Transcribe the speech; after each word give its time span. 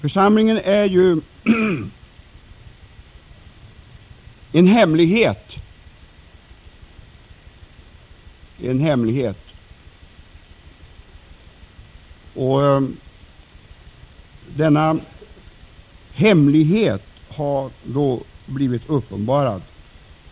Församlingen 0.00 0.58
är 0.64 0.84
ju 0.84 1.20
en 4.52 4.66
hemlighet. 4.66 5.52
En 8.62 8.80
hemlighet. 8.80 9.38
Och 12.34 12.64
eh, 12.64 12.82
denna 14.56 14.98
hemlighet 16.12 17.06
har 17.28 17.70
då 17.84 18.20
blivit 18.46 18.88
uppenbarad 18.88 19.62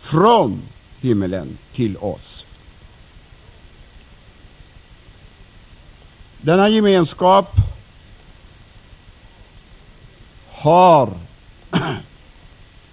från 0.01 0.61
himmelen 1.01 1.57
till 1.73 1.97
oss. 1.97 2.45
Denna 6.41 6.69
gemenskap 6.69 7.55
har 10.57 11.09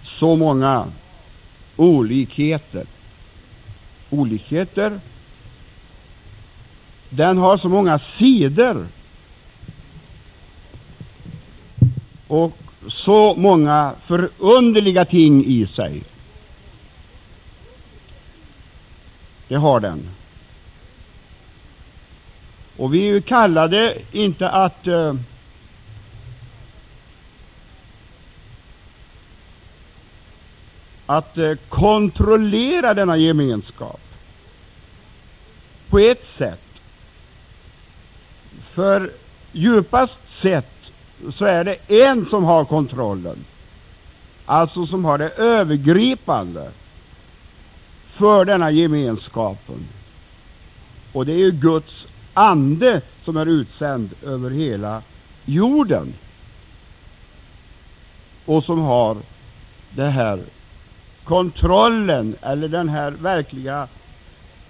så 0.03 0.35
många 0.35 0.87
olikheter. 1.75 2.85
Olikheter. 4.09 4.99
Den 7.09 7.37
har 7.37 7.57
så 7.57 7.69
många 7.69 7.99
sidor 7.99 8.87
och 12.27 12.57
så 12.87 13.35
många 13.37 13.93
förunderliga 14.05 15.05
ting 15.05 15.45
i 15.45 15.67
sig. 15.67 16.03
Det 19.47 19.55
har 19.55 19.79
den. 19.79 20.09
Och 22.77 22.93
vi 22.93 23.09
är 23.09 23.21
kallade 23.21 23.97
inte 24.11 24.49
att 24.49 24.87
eh, 24.87 25.13
att 31.05 31.37
eh, 31.37 31.55
kontrollera 31.69 32.93
denna 32.93 33.17
gemenskap 33.17 34.01
på 35.89 35.99
ett 35.99 36.27
sätt. 36.27 36.61
För 38.73 39.11
djupast 39.51 40.19
sett 40.39 40.71
så 41.33 41.45
är 41.45 41.63
det 41.63 41.91
en 42.05 42.25
som 42.25 42.43
har 42.43 42.65
kontrollen, 42.65 43.45
alltså 44.45 44.85
som 44.85 45.05
har 45.05 45.17
det 45.17 45.29
övergripande 45.29 46.71
för 48.13 48.45
denna 48.45 48.71
gemenskapen. 48.71 49.87
Och 51.13 51.25
det 51.25 51.33
är 51.33 51.37
ju 51.37 51.51
Guds 51.51 52.07
ande 52.33 53.01
som 53.23 53.37
är 53.37 53.45
utsänd 53.45 54.09
över 54.23 54.49
hela 54.49 55.01
jorden 55.45 56.13
och 58.45 58.63
som 58.63 58.79
har 58.79 59.17
det 59.89 60.09
här 60.09 60.39
kontrollen 61.25 62.35
eller 62.41 62.67
den 62.67 62.89
här 62.89 63.11
verkliga 63.11 63.87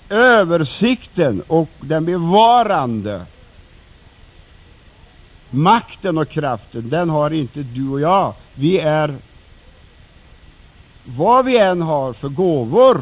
översikten 0.10 1.44
och 1.48 1.70
den 1.80 2.06
bevarande 2.06 3.26
makten 5.50 6.18
och 6.18 6.30
kraften, 6.30 6.90
den 6.90 7.10
har 7.10 7.34
inte 7.34 7.64
du 7.64 7.90
och 7.90 8.02
jag. 8.02 8.34
Vi 8.54 8.80
är, 8.80 9.16
vad 11.06 11.46
vi 11.46 11.58
än 11.58 11.82
har 11.82 12.14
för 12.14 12.30
gåvor, 12.30 13.02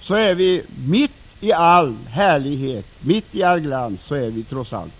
så 0.00 0.14
är 0.14 0.34
vi 0.34 0.62
mitt 0.86 1.19
i 1.40 1.52
all 1.52 1.96
härlighet, 2.08 2.86
mitt 3.00 3.34
i 3.34 3.42
all 3.42 3.60
glans, 3.60 4.02
så 4.02 4.14
är 4.14 4.30
vi 4.30 4.44
trots 4.44 4.72
allt 4.72 4.92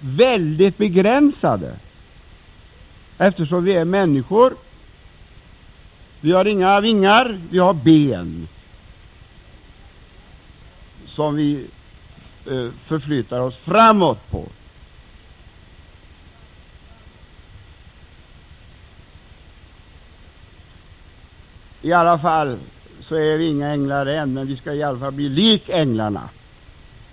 väldigt 0.00 0.78
begränsade. 0.78 1.76
Eftersom 3.18 3.64
vi 3.64 3.72
är 3.72 3.84
människor. 3.84 4.54
Vi 6.20 6.32
har 6.32 6.44
inga 6.44 6.80
vingar, 6.80 7.38
vi 7.50 7.58
har 7.58 7.74
ben 7.74 8.48
som 11.06 11.36
vi 11.36 11.66
eh, 12.50 12.68
förflyttar 12.86 13.40
oss 13.40 13.56
framåt 13.56 14.30
på. 14.30 14.48
I 21.82 21.92
alla 21.92 22.18
fall 22.18 22.58
så 23.08 23.14
är 23.14 23.36
vi 23.36 23.46
inga 23.46 23.68
änglar 23.68 24.06
än, 24.06 24.32
men 24.32 24.46
vi 24.46 24.56
ska 24.56 24.72
i 24.72 24.82
alla 24.82 24.98
fall 24.98 25.12
bli 25.12 25.28
lik 25.28 25.68
änglarna 25.68 26.28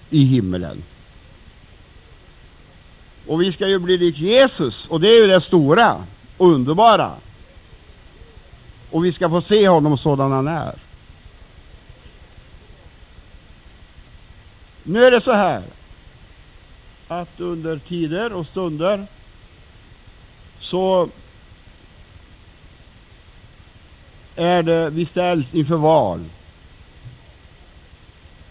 i 0.10 0.24
himmelen. 0.24 0.84
Och 3.28 3.42
vi 3.42 3.54
ska 3.54 3.68
ju 3.68 3.80
bli 3.80 3.98
lik 3.98 4.18
Jesus, 4.18 4.88
och 4.88 5.02
det 5.02 5.08
är 5.08 5.22
ju 5.22 5.28
det 5.28 5.42
stora 5.42 6.06
och 6.38 6.48
underbara. 6.48 7.12
Och 8.90 9.06
vi 9.06 9.14
ska 9.14 9.30
få 9.30 9.42
se 9.42 9.68
honom 9.68 9.98
sådan 9.98 10.32
han 10.32 10.48
är. 10.48 10.76
Nu 14.84 15.06
är 15.06 15.12
det 15.12 15.22
så 15.22 15.32
här 15.32 15.64
att 17.08 17.40
under 17.40 17.78
tider 17.78 18.34
och 18.34 18.48
stunder 18.48 19.08
så 20.60 21.10
är 24.36 24.64
det 24.64 24.90
vi 24.90 25.06
ställs 25.06 25.54
inför 25.54 25.76
val. 25.76 26.26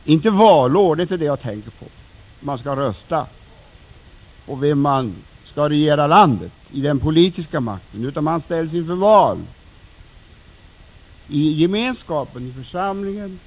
Inte 0.04 0.30
valår, 0.30 0.96
det 0.96 1.00
är 1.00 1.04
inte 1.04 1.16
det 1.16 1.24
jag 1.24 1.40
tänker 1.40 1.70
på. 1.70 1.86
Man 2.40 2.58
ska 2.58 2.76
rösta 2.76 3.26
och 4.46 4.62
vem 4.62 4.80
man 4.80 5.14
ska 5.44 5.68
regera 5.68 6.06
landet 6.06 6.52
i 6.70 6.80
den 6.80 7.00
politiska 7.00 7.60
makten, 7.60 8.04
utan 8.04 8.24
man 8.24 8.40
ställs 8.40 8.74
inför 8.74 8.94
val 8.94 9.38
i 11.28 11.52
gemenskapen, 11.52 12.48
i 12.48 12.52
församlingen. 12.52 13.40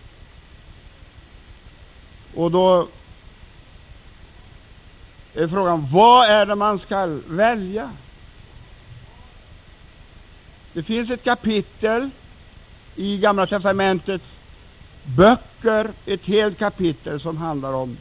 Och 2.36 2.52
då 2.52 2.88
är 5.34 5.48
frågan, 5.48 5.88
vad 5.92 6.30
är 6.30 6.46
det 6.46 6.56
man 6.56 6.80
ska 6.80 7.20
välja? 7.28 7.92
Det 10.74 10.84
finns 10.84 11.10
ett 11.10 11.24
kapitel 11.24 12.10
i 12.96 13.18
Gamla 13.18 13.48
testamentets 13.48 14.38
böcker, 15.04 15.92
ett 16.06 16.26
helt 16.26 16.58
kapitel 16.58 17.20
som 17.20 17.38
handlar 17.38 17.74
om 17.74 17.98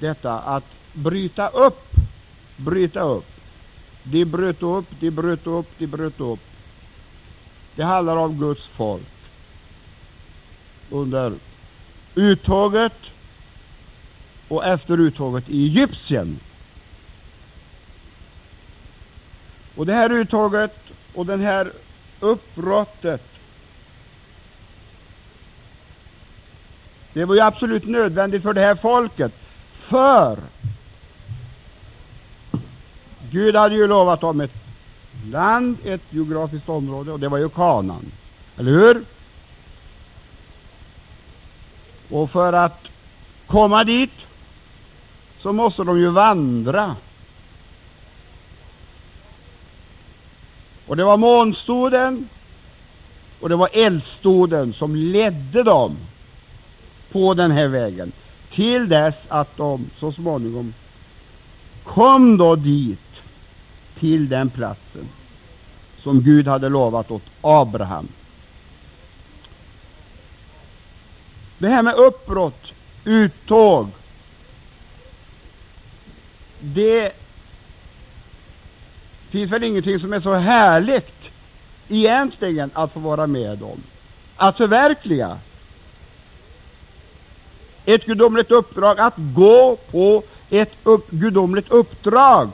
detta 0.00 0.38
att 0.38 0.64
bryta 0.92 1.48
upp, 1.48 1.90
bryta 2.56 3.00
upp. 3.00 3.26
De 4.02 4.24
bröt 4.24 4.62
upp, 4.62 4.86
de 5.00 5.10
bröt 5.10 5.46
upp, 5.46 5.66
de 5.78 5.86
bröt 5.86 6.20
upp. 6.20 6.40
Det 7.74 7.82
handlar 7.82 8.16
om 8.16 8.38
Guds 8.38 8.66
folk 8.66 9.08
under 10.90 11.32
uttåget 12.14 12.96
och 14.48 14.66
efter 14.66 15.00
uttåget 15.00 15.48
i 15.48 15.64
Egypten. 15.64 16.40
Och 19.76 19.86
det 19.86 19.94
här 19.94 20.10
uttåget 20.12 20.76
och 21.14 21.26
den 21.26 21.40
här 21.40 21.72
uppbrottet 22.20 23.38
det 27.18 27.24
var 27.24 27.34
ju 27.34 27.40
absolut 27.40 27.86
nödvändigt 27.86 28.42
för 28.42 28.52
det 28.52 28.60
här 28.60 28.74
folket. 28.74 29.32
För 29.72 30.38
Gud 33.30 33.56
hade 33.56 33.74
ju 33.74 33.86
lovat 33.86 34.20
dem 34.20 34.40
ett 34.40 34.54
land, 35.30 35.76
ett 35.84 36.02
geografiskt 36.10 36.68
område, 36.68 37.12
och 37.12 37.20
det 37.20 37.28
var 37.28 37.38
ju 37.38 37.48
Kanan. 37.48 38.12
Eller 38.56 38.70
hur? 38.70 39.02
Och 42.10 42.30
för 42.30 42.52
att 42.52 42.84
komma 43.46 43.84
dit 43.84 44.12
så 45.40 45.52
måste 45.52 45.84
de 45.84 45.98
ju 45.98 46.08
vandra. 46.08 46.96
Och 50.88 50.96
det 50.96 51.04
var 51.04 51.16
månstoden 51.16 52.28
och 53.40 53.48
det 53.48 53.56
var 53.56 53.68
eldstoden 53.72 54.72
som 54.72 54.96
ledde 54.96 55.62
dem 55.62 55.96
på 57.12 57.34
den 57.34 57.50
här 57.50 57.68
vägen 57.68 58.12
till 58.50 58.88
dess 58.88 59.16
att 59.28 59.56
de 59.56 59.90
så 59.98 60.12
småningom 60.12 60.74
kom 61.84 62.36
då 62.36 62.56
dit 62.56 63.00
till 63.98 64.28
den 64.28 64.50
platsen 64.50 65.08
som 66.02 66.20
Gud 66.20 66.48
hade 66.48 66.68
lovat 66.68 67.10
åt 67.10 67.24
Abraham. 67.40 68.08
Det 71.58 71.68
här 71.68 71.82
med 71.82 71.94
uppbrott, 71.94 72.72
uttåg, 73.04 73.88
det 76.60 77.12
finns 79.30 79.50
väl 79.50 79.64
ingenting 79.64 79.98
som 80.00 80.12
är 80.12 80.20
så 80.20 80.34
härligt 80.34 81.30
egentligen 81.88 82.70
att 82.74 82.92
få 82.92 83.00
vara 83.00 83.26
med 83.26 83.62
om. 83.62 83.82
att 84.36 84.56
förverkliga. 84.56 85.38
Ett 87.84 88.06
gudomligt 88.06 88.50
uppdrag, 88.50 89.00
att 89.00 89.14
gå 89.16 89.76
på 89.76 90.22
ett 90.50 90.72
upp, 90.84 91.10
gudomligt 91.10 91.70
uppdrag 91.70 92.50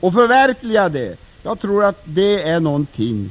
och 0.00 0.12
förverkliga 0.12 0.88
det. 0.88 1.18
Jag 1.42 1.60
tror 1.60 1.84
att 1.84 2.00
det 2.04 2.42
är 2.42 2.60
någonting 2.60 3.30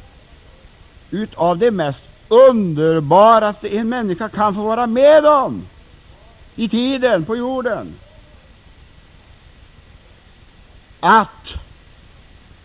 utav 1.11 1.57
det 1.57 1.71
mest 1.71 2.03
underbaraste 2.27 3.77
en 3.77 3.89
människa 3.89 4.29
kan 4.29 4.55
få 4.55 4.61
vara 4.61 4.87
med 4.87 5.25
om 5.25 5.63
i 6.55 6.69
tiden 6.69 7.25
på 7.25 7.35
jorden. 7.35 7.93
Att 10.99 11.53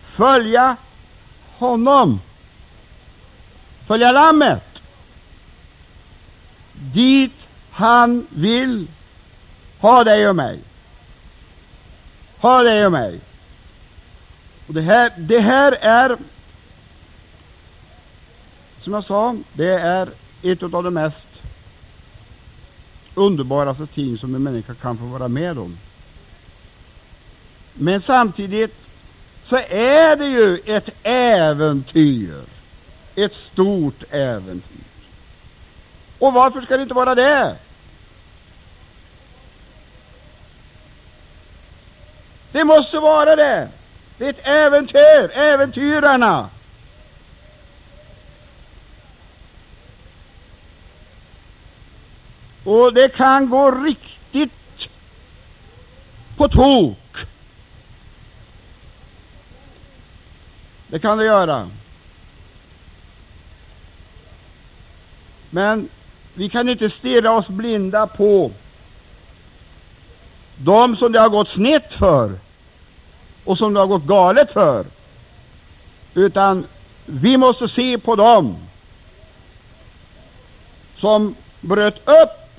följa 0.03 0.75
honom, 1.57 2.19
följa 3.87 4.11
Lammet 4.11 4.71
dit 6.73 7.33
han 7.71 8.27
vill 8.29 8.87
ha 9.79 10.03
dig 10.03 10.29
och 10.29 10.35
mig. 10.35 10.59
Ha 12.37 12.63
dig 12.63 12.85
och 12.85 12.91
mig. 12.91 13.19
Och 14.67 14.73
det, 14.73 14.81
här, 14.81 15.13
det 15.17 15.39
här 15.39 15.71
är, 15.71 16.17
som 18.81 18.93
jag 18.93 19.03
sa, 19.03 19.35
det 19.53 19.73
är 19.73 20.09
ett 20.41 20.63
av 20.63 20.83
de 20.83 20.93
mest 20.93 21.27
underbaraste 23.15 23.87
ting 23.87 24.17
som 24.17 24.35
en 24.35 24.43
människa 24.43 24.73
kan 24.73 24.97
få 24.97 25.05
vara 25.05 25.27
med 25.27 25.59
om. 25.59 25.77
Men 27.73 28.01
samtidigt 28.01 28.75
så 29.45 29.57
är 29.69 30.15
det 30.15 30.27
ju 30.27 30.57
ett 30.65 30.89
äventyr. 31.03 32.41
Ett 33.15 33.33
stort 33.33 34.03
äventyr. 34.09 34.81
Och 36.19 36.33
varför 36.33 36.61
ska 36.61 36.77
det 36.77 36.83
inte 36.83 36.93
vara 36.93 37.15
det? 37.15 37.55
Det 42.51 42.63
måste 42.63 42.99
vara 42.99 43.35
det. 43.35 43.69
Det 44.17 44.25
är 44.25 44.29
ett 44.29 44.47
äventyr, 44.47 45.31
äventyrarna. 45.33 46.49
Och 52.63 52.93
det 52.93 53.15
kan 53.15 53.49
gå 53.49 53.71
riktigt 53.71 54.87
på 56.37 56.49
tok. 56.49 56.97
Det 60.91 60.99
kan 60.99 61.17
det 61.17 61.25
göra. 61.25 61.69
Men 65.49 65.89
vi 66.33 66.49
kan 66.49 66.69
inte 66.69 66.89
stirra 66.89 67.31
oss 67.31 67.47
blinda 67.47 68.07
på 68.07 68.51
de 70.57 70.95
som 70.95 71.11
det 71.11 71.19
har 71.19 71.29
gått 71.29 71.49
snett 71.49 71.93
för 71.93 72.31
och 73.45 73.57
som 73.57 73.73
det 73.73 73.79
har 73.79 73.87
gått 73.87 74.05
galet 74.05 74.51
för. 74.51 74.85
Utan 76.13 76.65
vi 77.05 77.37
måste 77.37 77.67
se 77.67 77.97
på 77.97 78.15
dem 78.15 78.55
som 80.97 81.35
bröt 81.61 81.97
upp 82.07 82.51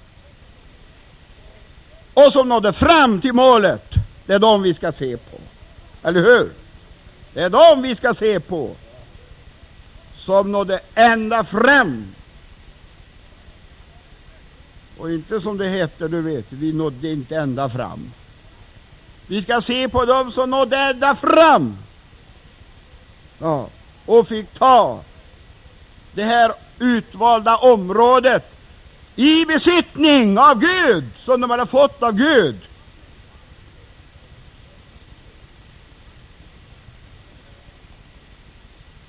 och 2.15 2.33
som 2.33 2.49
nådde 2.49 2.73
fram 2.73 3.21
till 3.21 3.33
målet. 3.33 3.91
Det 4.27 4.33
är 4.35 4.39
dem 4.39 4.63
vi 4.63 4.75
ska 4.75 4.93
se 4.93 5.17
på. 5.17 5.39
Eller 6.03 6.21
hur? 6.21 6.62
Det 7.35 7.43
är 7.43 7.51
dem 7.51 7.83
vi 7.83 7.97
ska 7.97 8.15
se 8.15 8.41
på. 8.41 8.71
Som 10.17 10.53
nådde 10.53 10.81
ända 10.95 11.45
fram. 11.45 12.07
Och 14.99 15.11
inte 15.11 15.41
som 15.41 15.59
det 15.59 15.69
heter, 15.69 16.09
du 16.09 16.21
vet, 16.23 16.47
vi 16.49 16.73
nådde 16.73 17.09
inte 17.09 17.37
ända 17.37 17.69
fram. 17.69 18.11
Vi 19.27 19.43
ska 19.43 19.63
se 19.63 19.89
på 19.89 20.05
dem 20.05 20.33
som 20.33 20.51
nådde 20.51 20.77
ända 20.77 21.17
fram. 21.17 21.77
Ja, 23.39 23.69
och 24.07 24.29
fick 24.29 24.59
ta 24.59 25.01
det 26.13 26.25
här 26.25 26.53
utvalda 26.79 27.57
området 27.57 28.53
i 29.17 29.45
besittning 29.45 30.39
av 30.39 30.61
Gud, 30.61 31.05
som 31.25 31.41
de 31.41 31.51
hade 31.51 31.67
fått 31.67 32.03
av 32.03 32.13
Gud. 32.13 32.57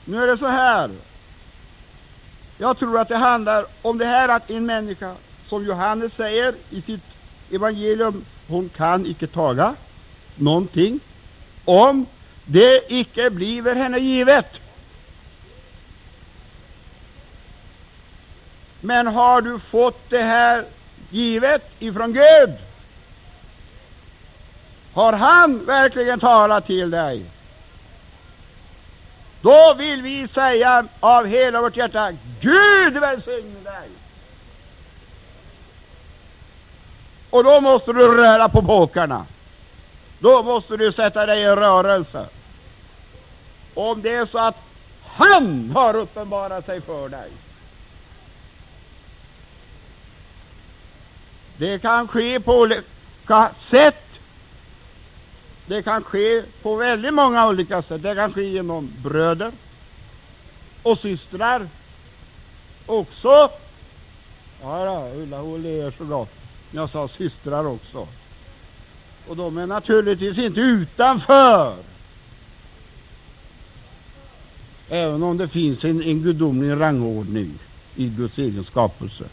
Nu 0.06 0.24
är 0.24 0.28
det 0.28 0.38
så 0.38 0.48
här. 0.48 0.90
Jag 2.58 2.78
tror 2.78 3.00
att 3.00 3.08
det 3.08 3.18
handlar 3.18 3.66
om 3.82 3.98
det 3.98 4.06
här 4.06 4.30
att 4.30 4.50
en 4.50 4.66
människa, 4.66 5.16
som 5.46 5.66
Johannes 5.66 6.14
säger 6.14 6.56
i 6.70 6.82
sitt 6.82 7.04
evangelium, 7.52 8.26
hon 8.48 8.70
kan 8.70 9.06
icke 9.06 9.28
taga 9.28 9.76
någonting 10.36 11.00
om 11.66 12.06
det 12.46 12.94
icke 12.94 13.30
bliver 13.30 13.76
henne 13.76 14.00
givet. 14.00 14.48
Men 18.82 19.08
har 19.08 19.42
du 19.42 19.60
fått 19.60 20.10
det 20.10 20.22
här 20.22 20.66
givet 21.10 21.72
ifrån 21.80 22.14
Gud? 22.14 22.58
Har 24.94 25.14
han 25.14 25.66
verkligen 25.66 26.20
talat 26.20 26.66
till 26.66 26.92
dig? 26.92 27.26
Då 29.44 29.74
vill 29.74 30.02
vi 30.02 30.28
säga 30.28 30.86
av 31.00 31.26
hela 31.26 31.62
vårt 31.62 31.78
hjärta, 31.78 32.12
Gud 32.42 32.94
välsigne 32.94 33.60
dig! 33.64 33.90
Och 37.30 37.44
då 37.44 37.62
måste 37.62 37.94
du 37.94 38.18
röra 38.18 38.50
på 38.50 38.62
påkarna. 38.62 39.26
Då 40.20 40.44
måste 40.44 40.78
du 40.78 40.92
sätta 40.92 41.26
dig 41.26 41.42
i 41.42 41.48
rörelse. 41.48 42.26
Om 43.74 44.02
det 44.02 44.16
är 44.16 44.26
så 44.26 44.38
att 44.38 44.58
han 45.06 45.72
har 45.76 45.96
uppenbarat 45.96 46.66
sig 46.66 46.82
för 46.82 47.10
dig. 47.10 47.30
Det 51.58 51.80
kan 51.80 52.08
ske 52.08 52.40
på 52.40 52.60
olika 52.60 53.50
sätt. 53.60 54.13
Det 55.66 55.84
kan 55.84 56.04
ske 56.04 56.44
på 56.62 56.76
väldigt 56.76 57.14
många 57.14 57.48
olika 57.48 57.82
sätt. 57.82 58.04
Det 58.04 58.16
kan 58.16 58.34
ske 58.34 58.44
genom 58.44 58.94
bröder 59.04 59.52
och 60.84 61.00
systrar 61.00 61.68
också. 62.86 63.50
Ja, 64.62 64.86
då, 64.86 65.22
Ulla 65.22 65.42
hon 65.42 65.66
är 65.66 65.92
så 65.98 66.04
bra. 66.04 66.28
Jag 66.72 66.90
sa 66.90 67.08
systrar 67.08 67.68
också. 67.68 68.08
Och 69.28 69.36
de 69.36 69.58
är 69.58 69.68
naturligtvis 69.68 70.38
inte 70.38 70.60
utanför. 70.60 71.76
Även 74.90 75.24
om 75.24 75.38
det 75.38 75.48
finns 75.48 75.84
en, 75.84 76.04
en 76.04 76.22
gudomlig 76.24 76.82
rangordning 76.82 77.60
i 77.96 78.08
Guds 78.08 78.38
egen 78.38 78.64
skapelse. 78.64 79.24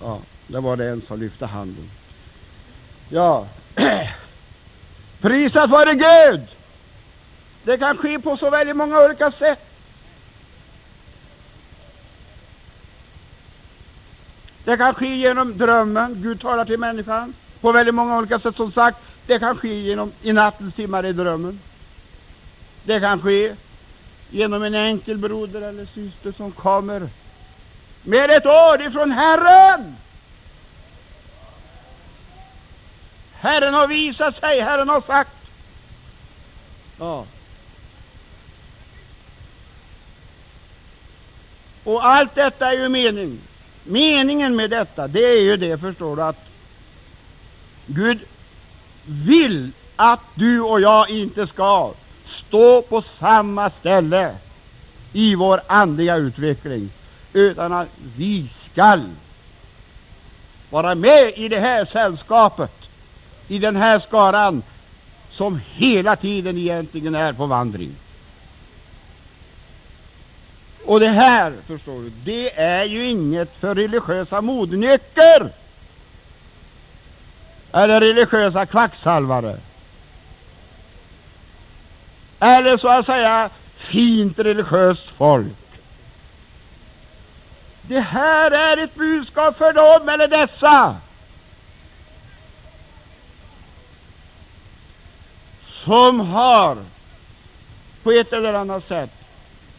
Ja, 0.00 0.18
det 0.46 0.60
var 0.60 0.76
det 0.76 0.90
en 0.90 1.02
som 1.02 1.20
lyfte 1.20 1.46
handen. 1.46 1.90
Ja, 3.08 3.46
prisat 5.20 5.70
vare 5.70 5.94
Gud! 5.94 6.40
Det 7.64 7.78
kan 7.78 7.96
ske 7.96 8.18
på 8.18 8.36
så 8.36 8.50
väldigt 8.50 8.76
många 8.76 9.04
olika 9.04 9.30
sätt. 9.30 9.66
Det 14.64 14.76
kan 14.76 14.94
ske 14.94 15.16
genom 15.16 15.58
drömmen. 15.58 16.22
Gud 16.22 16.40
talar 16.40 16.64
till 16.64 16.78
människan 16.78 17.34
på 17.60 17.72
väldigt 17.72 17.94
många 17.94 18.18
olika 18.18 18.38
sätt. 18.38 18.56
Som 18.56 18.72
sagt, 18.72 18.98
det 19.26 19.38
kan 19.38 19.56
ske 19.56 19.74
genom 19.74 20.12
i 20.22 20.32
nattens 20.32 20.74
timmar 20.74 21.06
i 21.06 21.12
drömmen. 21.12 21.60
Det 22.84 23.00
kan 23.00 23.20
ske 23.22 23.56
genom 24.30 24.62
en 24.62 24.74
enkel 24.74 25.18
broder 25.18 25.62
eller 25.62 25.86
syster 25.86 26.32
som 26.32 26.52
kommer 26.52 27.08
med 28.02 28.30
ett 28.30 28.46
ord 28.46 28.80
ifrån 28.80 29.10
Herren. 29.12 29.96
Herren 33.46 33.74
har 33.74 33.86
visat 33.86 34.36
sig, 34.36 34.60
Herren 34.60 34.88
har 34.88 35.00
sagt. 35.00 35.30
Ja. 36.98 37.24
Och 41.84 42.06
allt 42.06 42.34
detta 42.34 42.72
är 42.72 42.78
ju 42.78 42.88
mening. 42.88 43.38
Meningen 43.84 44.56
med 44.56 44.70
detta, 44.70 45.08
det 45.08 45.24
är 45.24 45.40
ju 45.40 45.56
det, 45.56 45.78
förstår 45.78 46.16
du, 46.16 46.22
att 46.22 46.48
Gud 47.86 48.18
vill 49.04 49.70
att 49.96 50.20
du 50.34 50.60
och 50.60 50.80
jag 50.80 51.10
inte 51.10 51.46
ska 51.46 51.92
stå 52.24 52.82
på 52.82 53.02
samma 53.02 53.70
ställe 53.70 54.34
i 55.12 55.34
vår 55.34 55.60
andliga 55.66 56.16
utveckling, 56.16 56.90
utan 57.32 57.72
att 57.72 57.88
vi 58.16 58.48
skall 58.72 59.10
vara 60.70 60.94
med 60.94 61.32
i 61.36 61.48
det 61.48 61.60
här 61.60 61.84
sällskapet, 61.84 62.85
i 63.48 63.58
den 63.58 63.76
här 63.76 63.98
skaran 63.98 64.62
som 65.30 65.60
hela 65.74 66.16
tiden 66.16 66.58
egentligen 66.58 67.14
är 67.14 67.32
på 67.32 67.46
vandring. 67.46 67.90
Och 70.84 71.00
det 71.00 71.08
här, 71.08 71.52
förstår 71.66 72.02
du, 72.02 72.10
det 72.24 72.60
är 72.60 72.84
ju 72.84 73.06
inget 73.06 73.56
för 73.56 73.74
religiösa 73.74 74.40
modnycker 74.40 75.50
eller 77.72 78.00
religiösa 78.00 78.66
kvacksalvare 78.66 79.56
eller 82.40 82.76
så 82.76 82.88
att 82.88 83.06
säga 83.06 83.50
fint 83.76 84.38
religiöst 84.38 85.08
folk. 85.08 85.46
Det 87.82 88.00
här 88.00 88.50
är 88.50 88.84
ett 88.84 88.94
budskap 88.94 89.58
för 89.58 89.72
dem 89.72 90.08
eller 90.08 90.28
dessa 90.28 90.96
som 95.86 96.20
har 96.20 96.76
på 98.02 98.12
ett 98.12 98.32
eller 98.32 98.54
annat 98.54 98.84
sätt 98.84 99.10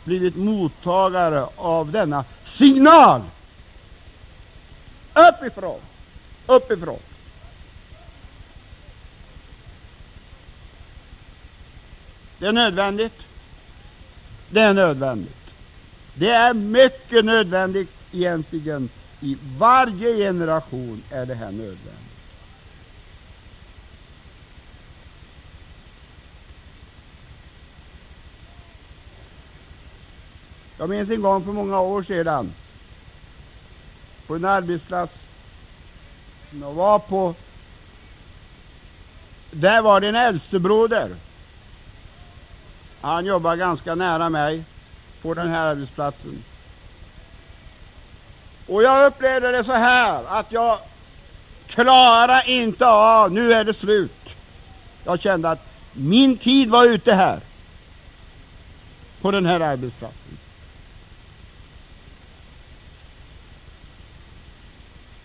blivit 0.03 0.35
mottagare 0.35 1.47
av 1.55 1.91
denna 1.91 2.25
signal 2.45 3.21
uppifrån. 5.13 5.79
uppifrån. 6.45 6.99
Det 12.39 12.45
är 12.45 12.51
nödvändigt. 12.51 13.21
Det 14.49 14.61
är 14.61 14.73
nödvändigt. 14.73 15.51
Det 16.13 16.29
är 16.29 16.53
mycket 16.53 17.25
nödvändigt 17.25 17.91
egentligen. 18.11 18.89
I 19.21 19.37
varje 19.57 20.17
generation 20.17 21.03
är 21.11 21.25
det 21.25 21.35
här 21.35 21.51
nödvändigt. 21.51 21.96
Jag 30.77 30.89
minns 30.89 31.09
en 31.09 31.21
gång 31.21 31.45
för 31.45 31.51
många 31.51 31.79
år 31.79 32.03
sedan 32.03 32.53
på 34.27 34.35
en 34.35 34.45
arbetsplats 34.45 35.13
som 36.49 36.61
jag 36.61 36.73
var 36.73 36.99
på. 36.99 37.35
Där 39.51 39.81
var 39.81 40.01
det 40.01 40.07
en 40.07 40.15
äldstebroder. 40.15 41.15
Han 43.01 43.25
jobbade 43.25 43.57
ganska 43.57 43.95
nära 43.95 44.29
mig 44.29 44.63
på 45.21 45.33
den 45.33 45.49
här 45.49 45.67
arbetsplatsen. 45.67 46.43
Och 48.67 48.83
jag 48.83 49.07
upplevde 49.07 49.51
det 49.51 49.63
så 49.63 49.71
här 49.71 50.23
att 50.27 50.51
jag 50.51 50.79
klarar 51.67 52.49
inte 52.49 52.87
av, 52.87 53.31
nu 53.31 53.53
är 53.53 53.63
det 53.63 53.73
slut. 53.73 54.29
Jag 55.03 55.21
kände 55.21 55.49
att 55.49 55.67
min 55.93 56.37
tid 56.37 56.69
var 56.69 56.85
ute 56.85 57.13
här 57.13 57.39
på 59.21 59.31
den 59.31 59.45
här 59.45 59.59
arbetsplatsen. 59.59 60.37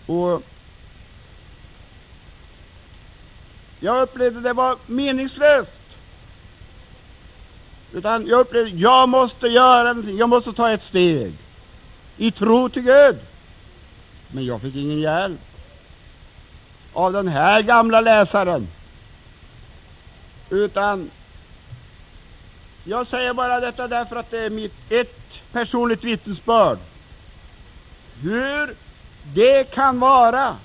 Och 0.05 0.43
jag 3.79 4.01
upplevde 4.01 4.39
det 4.39 4.53
var 4.53 4.77
meningslöst. 4.85 5.79
Utan 7.93 8.27
jag 8.27 8.39
upplevde 8.39 8.69
jag 8.69 9.09
måste 9.09 9.47
göra 9.47 9.83
någonting, 9.83 10.17
jag 10.17 10.29
måste 10.29 10.53
ta 10.53 10.71
ett 10.71 10.83
steg 10.83 11.33
i 12.17 12.31
tro 12.31 12.69
till 12.69 12.81
Gud. 12.81 13.19
Men 14.31 14.45
jag 14.45 14.61
fick 14.61 14.75
ingen 14.75 14.99
hjälp 14.99 15.39
av 16.93 17.13
den 17.13 17.27
här 17.27 17.61
gamla 17.61 18.01
läsaren. 18.01 18.67
Utan 20.49 21.11
jag 22.83 23.07
säger 23.07 23.33
bara 23.33 23.59
detta 23.59 23.87
därför 23.87 24.15
att 24.15 24.31
det 24.31 24.39
är 24.39 24.49
mitt 24.49 24.91
ett 24.91 25.19
personligt 25.51 26.03
vittnesbörd. 26.03 26.77
Hur 28.21 28.75
det 29.23 29.63
kan 29.63 29.99
vara 29.99 30.57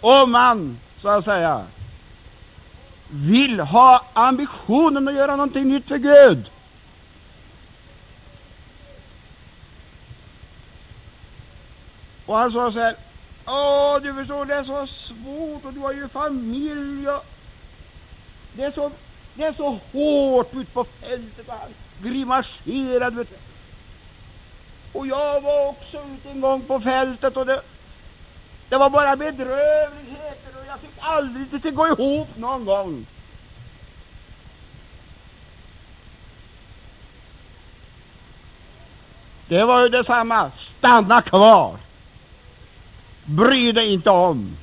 om 0.00 0.30
man, 0.30 0.78
så 1.02 1.08
att 1.08 1.24
säga, 1.24 1.66
vill 3.10 3.60
ha 3.60 4.04
ambitionen 4.12 5.08
att 5.08 5.14
göra 5.14 5.36
någonting 5.36 5.68
nytt 5.68 5.88
för 5.88 5.98
Gud. 5.98 6.50
Och 12.26 12.36
han 12.36 12.52
sa 12.52 12.72
så 12.72 12.78
här, 12.78 12.96
Åh, 13.46 14.00
du 14.02 14.14
förstår, 14.14 14.44
det 14.44 14.54
är 14.54 14.64
så 14.64 14.86
svårt 14.86 15.64
och 15.64 15.72
du 15.72 15.80
har 15.80 15.92
ju 15.92 16.08
familj 16.08 17.08
och 17.08 17.26
det 18.52 18.62
är 18.62 18.70
så, 18.70 18.90
det 19.34 19.44
är 19.44 19.52
så 19.52 19.78
hårt 19.92 20.54
ute 20.54 20.72
på 20.72 20.84
fältet 20.84 21.48
och 21.48 21.54
han 21.54 21.74
grimaserade, 22.02 23.16
vet 23.16 23.30
du. 23.30 23.49
Och 24.92 25.06
jag 25.06 25.40
var 25.40 25.68
också 25.68 25.96
ute 26.14 26.30
en 26.30 26.40
gång 26.40 26.60
på 26.60 26.80
fältet 26.80 27.36
och 27.36 27.46
det, 27.46 27.60
det 28.68 28.76
var 28.76 28.90
bara 28.90 29.16
bedrövligheter 29.16 30.60
och 30.60 30.66
jag 30.68 30.80
fick 30.80 30.94
aldrig 30.98 31.46
det 31.62 31.68
att 31.68 31.74
gå 31.74 31.86
ihop 31.86 32.36
någon 32.36 32.64
gång. 32.64 33.06
Det 39.48 39.64
var 39.64 39.82
ju 39.82 39.88
detsamma. 39.88 40.50
Stanna 40.78 41.22
kvar. 41.22 41.76
Bry 43.24 43.72
dig 43.72 43.92
inte 43.92 44.10
om 44.10 44.56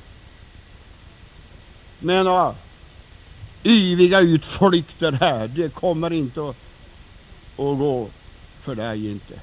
Men 1.98 2.24
några 2.24 2.54
yviga 3.64 4.20
utflykter 4.20 5.12
här. 5.12 5.48
Det 5.48 5.74
kommer 5.74 6.12
inte 6.12 6.40
att, 6.40 6.56
att 7.56 7.78
gå 7.78 8.08
för 8.62 8.74
dig 8.74 9.10
inte. 9.10 9.34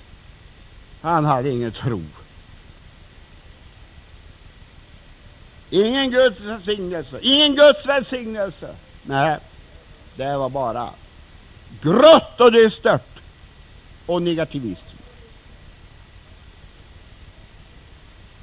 Han 1.06 1.26
hade 1.26 1.50
ingen 1.50 1.72
tro. 1.72 2.02
Ingen 5.70 6.12
Guds 6.12 6.40
välsignelse, 6.40 7.20
ingen 7.22 7.56
Guds 7.56 7.86
välsignelse. 7.86 8.76
Nej, 9.04 9.38
det 10.16 10.38
var 10.38 10.50
bara 10.50 10.90
grått 11.82 12.40
och 12.42 12.52
dystert 12.52 13.20
och 14.06 14.22
negativism. 14.22 14.98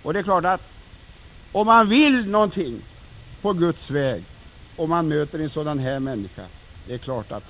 Och 0.03 0.13
det 0.13 0.19
är 0.19 0.23
klart 0.23 0.45
att 0.45 0.63
om 1.53 1.67
man 1.67 1.89
vill 1.89 2.27
någonting 2.31 2.81
på 3.41 3.53
Guds 3.53 3.91
väg 3.91 4.25
och 4.77 4.89
man 4.89 5.09
möter 5.09 5.39
en 5.39 5.51
sådan 5.51 5.79
här 5.79 5.99
människa, 6.01 6.43
det 6.87 6.95
är 6.95 6.99
klart 6.99 7.33
att 7.33 7.45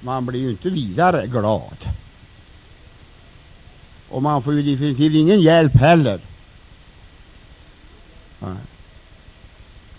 man 0.00 0.26
blir 0.26 0.40
ju 0.40 0.50
inte 0.50 0.70
vidare 0.70 1.26
glad. 1.26 1.76
Och 4.08 4.22
man 4.22 4.42
får 4.42 4.54
ju 4.54 4.62
definitivt 4.62 5.14
ingen 5.14 5.40
hjälp 5.40 5.76
heller. 5.76 6.20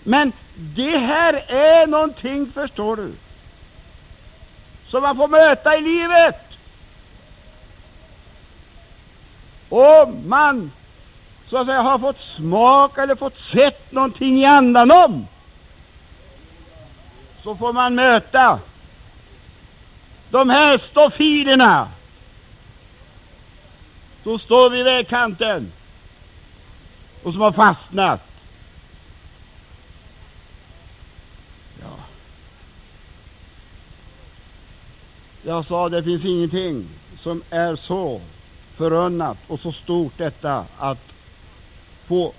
Men 0.02 0.32
det 0.56 0.98
här 0.98 1.34
är 1.48 1.86
någonting, 1.86 2.52
förstår 2.54 2.96
du, 2.96 3.12
som 4.88 5.02
man 5.02 5.16
får 5.16 5.28
möta 5.28 5.76
i 5.76 5.80
livet. 5.80 6.36
Om 9.68 10.28
man 10.28 10.72
så 11.50 11.56
att 11.56 11.66
säga 11.66 11.82
har 11.82 11.98
fått 11.98 12.20
smak 12.20 12.98
eller 12.98 13.14
fått 13.14 13.38
sett 13.38 13.92
någonting 13.92 14.38
i 14.38 14.44
andan 14.44 14.90
om, 14.90 15.26
så 17.42 17.56
får 17.56 17.72
man 17.72 17.94
möta 17.94 18.58
de 20.30 20.50
här 20.50 20.78
stofilerna 20.78 21.88
som 24.28 24.38
står 24.38 24.70
vid 24.70 24.84
vägkanten 24.84 25.72
och 27.22 27.32
som 27.32 27.40
har 27.40 27.52
fastnat. 27.52 28.20
Ja. 31.80 31.96
Jag 35.42 35.66
sa 35.66 35.88
det 35.88 36.02
finns 36.02 36.24
ingenting 36.24 36.88
som 37.20 37.42
är 37.50 37.76
så 37.76 38.20
förunnat 38.76 39.38
och 39.46 39.60
så 39.60 39.72
stort 39.72 40.12
detta 40.16 40.64
att 40.78 41.12
få 42.06 42.32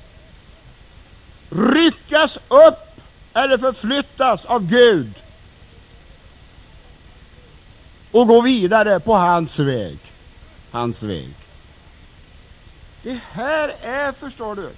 ryckas 1.50 2.38
upp 2.48 3.02
eller 3.34 3.58
förflyttas 3.58 4.46
av 4.46 4.68
Gud 4.68 5.14
och 8.12 8.28
gå 8.28 8.42
vidare 8.42 9.00
på 9.00 9.14
hans 9.14 9.60
väg. 9.60 9.98
Hans 10.72 11.04
väg. 11.04 11.49
Det 13.04 13.20
här 13.32 13.76
är, 13.82 14.12
förstår 14.12 14.56
du, 14.56 14.70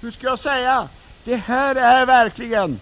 hur 0.00 0.10
ska 0.10 0.26
jag 0.26 0.38
säga, 0.38 0.88
det 1.24 1.36
här 1.36 1.74
är 1.74 2.06
verkligen 2.06 2.80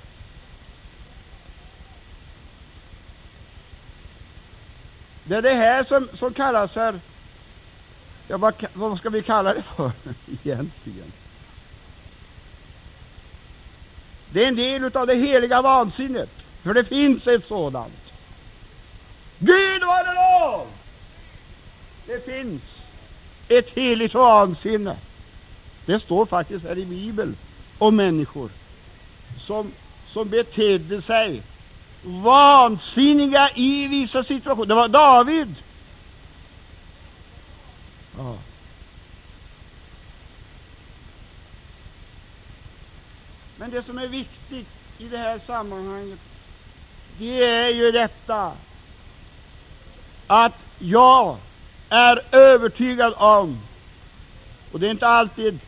Det 5.28 5.34
är 5.34 5.42
det 5.42 5.54
här 5.54 5.84
som, 5.84 6.08
som 6.14 6.34
kallas 6.34 6.72
för, 6.72 7.00
ja, 8.28 8.36
vad, 8.36 8.54
vad 8.72 8.98
ska 8.98 9.10
vi 9.10 9.22
kalla 9.22 9.54
det 9.54 9.62
för 9.62 9.92
egentligen? 10.44 11.12
Det 14.30 14.44
är 14.44 14.48
en 14.48 14.56
del 14.56 14.96
av 14.96 15.06
det 15.06 15.14
heliga 15.14 15.62
vansinnet, 15.62 16.30
för 16.62 16.74
det 16.74 16.84
finns 16.84 17.26
ett 17.26 17.46
sådant. 17.46 18.12
Gud 19.38 19.84
var 19.84 20.04
det 20.04 20.14
lov! 20.14 20.66
Det 22.06 22.24
finns 22.24 22.62
ett 23.48 23.70
heligt 23.70 24.14
vansinne. 24.14 24.96
Det 25.86 26.00
står 26.00 26.26
faktiskt 26.26 26.64
här 26.64 26.78
i 26.78 26.84
Bibeln 26.84 27.36
om 27.78 27.96
människor 27.96 28.50
som, 29.40 29.72
som 30.08 30.28
betedde 30.28 31.02
sig 31.02 31.42
vansinniga 32.02 33.50
i 33.54 33.86
vissa 33.86 34.24
situationer. 34.24 34.66
Det 34.66 34.74
var 34.74 34.88
David. 34.88 35.54
Ja. 38.18 38.36
Men 43.56 43.70
det 43.70 43.82
som 43.82 43.98
är 43.98 44.06
viktigt 44.06 44.68
i 44.98 45.08
det 45.08 45.18
här 45.18 45.40
sammanhanget, 45.46 46.18
det 47.18 47.44
är 47.44 47.68
ju 47.68 47.92
detta 47.92 48.52
att 50.26 50.54
jag 50.78 51.36
är 51.88 52.20
övertygad 52.32 53.14
om, 53.16 53.58
och 54.72 54.80
det 54.80 54.86
är 54.86 54.90
inte 54.90 55.06
alltid 55.06 55.58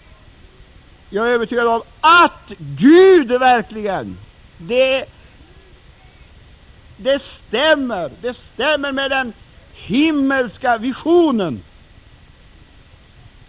jag 1.13 1.29
är 1.29 1.33
övertygad 1.33 1.67
om 1.67 1.83
att 2.01 2.53
Gud 2.59 3.29
verkligen, 3.29 4.17
det, 4.59 5.05
det 6.97 7.23
stämmer, 7.23 8.11
det 8.21 8.37
stämmer 8.37 8.93
med 8.93 9.11
den 9.11 9.33
himmelska 9.75 10.79
visionen. 10.79 11.63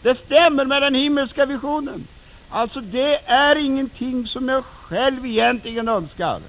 Det 0.02 0.16
stämmer 0.16 0.66
med 0.66 0.82
den 0.82 0.96
himmelska 0.96 1.46
visionen. 1.46 2.08
Alltså, 2.50 2.82
det 2.82 3.26
är 3.26 3.56
ingenting 3.56 4.28
som 4.28 4.50
jag 4.50 4.66
själv 4.66 5.26
egentligen 5.26 5.88
önskar. 5.88 6.42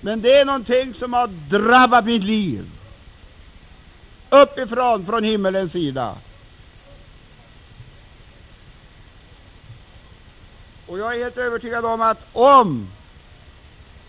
Men 0.00 0.20
det 0.20 0.36
är 0.36 0.44
någonting 0.44 0.94
som 0.94 1.12
har 1.12 1.26
drabbat 1.26 2.04
mitt 2.04 2.24
liv 2.24 2.64
uppifrån, 4.30 5.06
från 5.06 5.24
himmelens 5.24 5.72
sida. 5.72 6.14
Och 10.86 10.98
jag 10.98 11.14
är 11.14 11.18
helt 11.18 11.38
övertygad 11.38 11.84
om 11.84 12.00
att 12.00 12.26
om 12.32 12.88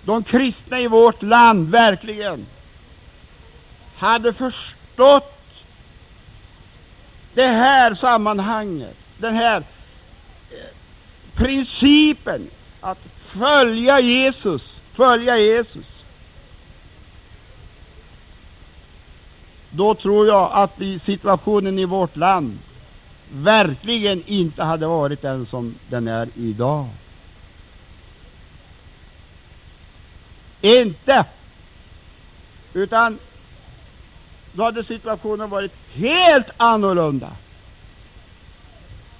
de 0.01 0.23
kristna 0.23 0.79
i 0.79 0.87
vårt 0.87 1.21
land 1.21 1.69
verkligen 1.69 2.45
hade 3.97 4.33
förstått 4.33 5.37
det 7.33 7.47
här 7.47 7.93
sammanhanget, 7.93 8.97
den 9.17 9.35
här 9.35 9.57
eh, 9.57 10.75
principen 11.35 12.49
att 12.81 12.99
följa 13.25 13.99
Jesus, 13.99 14.79
följa 14.93 15.37
Jesus, 15.37 16.00
då 19.71 19.95
tror 19.95 20.27
jag 20.27 20.49
att 20.53 20.79
situationen 21.03 21.79
i 21.79 21.85
vårt 21.85 22.15
land 22.15 22.57
verkligen 23.33 24.23
inte 24.25 24.63
hade 24.63 24.87
varit 24.87 25.21
den 25.21 25.45
som 25.45 25.75
den 25.89 26.07
är 26.07 26.27
idag. 26.35 26.87
Inte! 30.61 31.25
Utan 32.73 33.19
då 34.53 34.63
hade 34.63 34.83
situationen 34.83 35.49
varit 35.49 35.73
helt 35.93 36.47
annorlunda. 36.57 37.29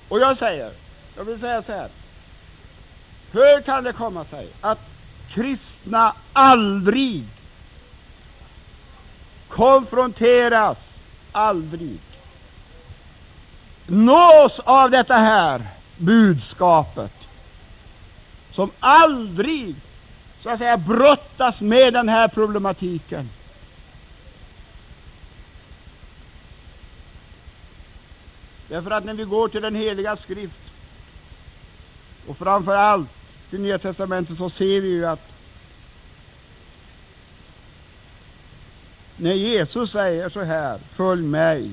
Och 0.10 0.20
jag 0.20 0.38
säger, 0.38 0.72
jag 1.18 1.24
vill 1.24 1.40
säga 1.40 1.64
så 1.64 1.72
här. 1.72 1.90
Hur 3.32 3.62
kan 3.62 3.84
det 3.84 3.94
komma 3.94 4.26
sig 4.26 4.48
att 4.62 4.80
kristna 5.30 6.14
aldrig 6.34 7.26
konfronteras, 9.52 10.78
aldrig 11.32 12.00
nås 13.92 14.60
av 14.60 14.92
detta 14.92 15.16
här 15.16 15.62
budskapet, 15.98 17.12
som 18.52 18.72
aldrig 18.80 19.76
så 20.44 20.50
att 20.50 20.60
säga 20.60 20.78
brottas 20.78 21.62
med 21.62 21.94
den 21.94 22.10
här 22.10 22.28
problematiken. 22.28 23.30
Därför 28.68 28.92
att 28.92 29.06
när 29.06 29.14
vi 29.14 29.24
går 29.24 29.48
till 29.48 29.62
den 29.62 29.76
heliga 29.76 30.16
skrift 30.16 30.60
och 32.28 32.38
framför 32.38 32.76
allt 32.76 33.10
till 33.50 33.62
Nya 33.62 33.78
testamentet 33.78 34.38
så 34.38 34.50
ser 34.50 34.82
vi 34.82 34.88
ju 34.88 35.06
att 35.06 35.31
när 39.22 39.34
Jesus 39.34 39.92
säger 39.92 40.30
så 40.30 40.44
här, 40.44 40.80
följ 40.96 41.22
mig, 41.22 41.72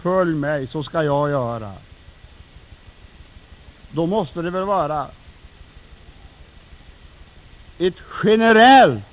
följ 0.00 0.34
mig 0.34 0.66
så 0.66 0.82
ska 0.82 1.04
jag 1.04 1.30
göra. 1.30 1.72
Då 3.90 4.06
måste 4.06 4.42
det 4.42 4.50
väl 4.50 4.64
vara 4.64 5.06
ett 7.78 7.94
generellt 8.24 9.04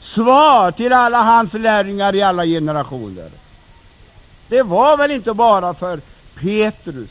svar 0.00 0.70
till 0.70 0.92
alla 0.92 1.22
hans 1.22 1.52
lärjungar 1.52 2.14
i 2.14 2.22
alla 2.22 2.46
generationer. 2.46 3.30
Det 4.48 4.62
var 4.62 4.96
väl 4.96 5.10
inte 5.10 5.34
bara 5.34 5.74
för 5.74 6.00
Petrus 6.34 7.10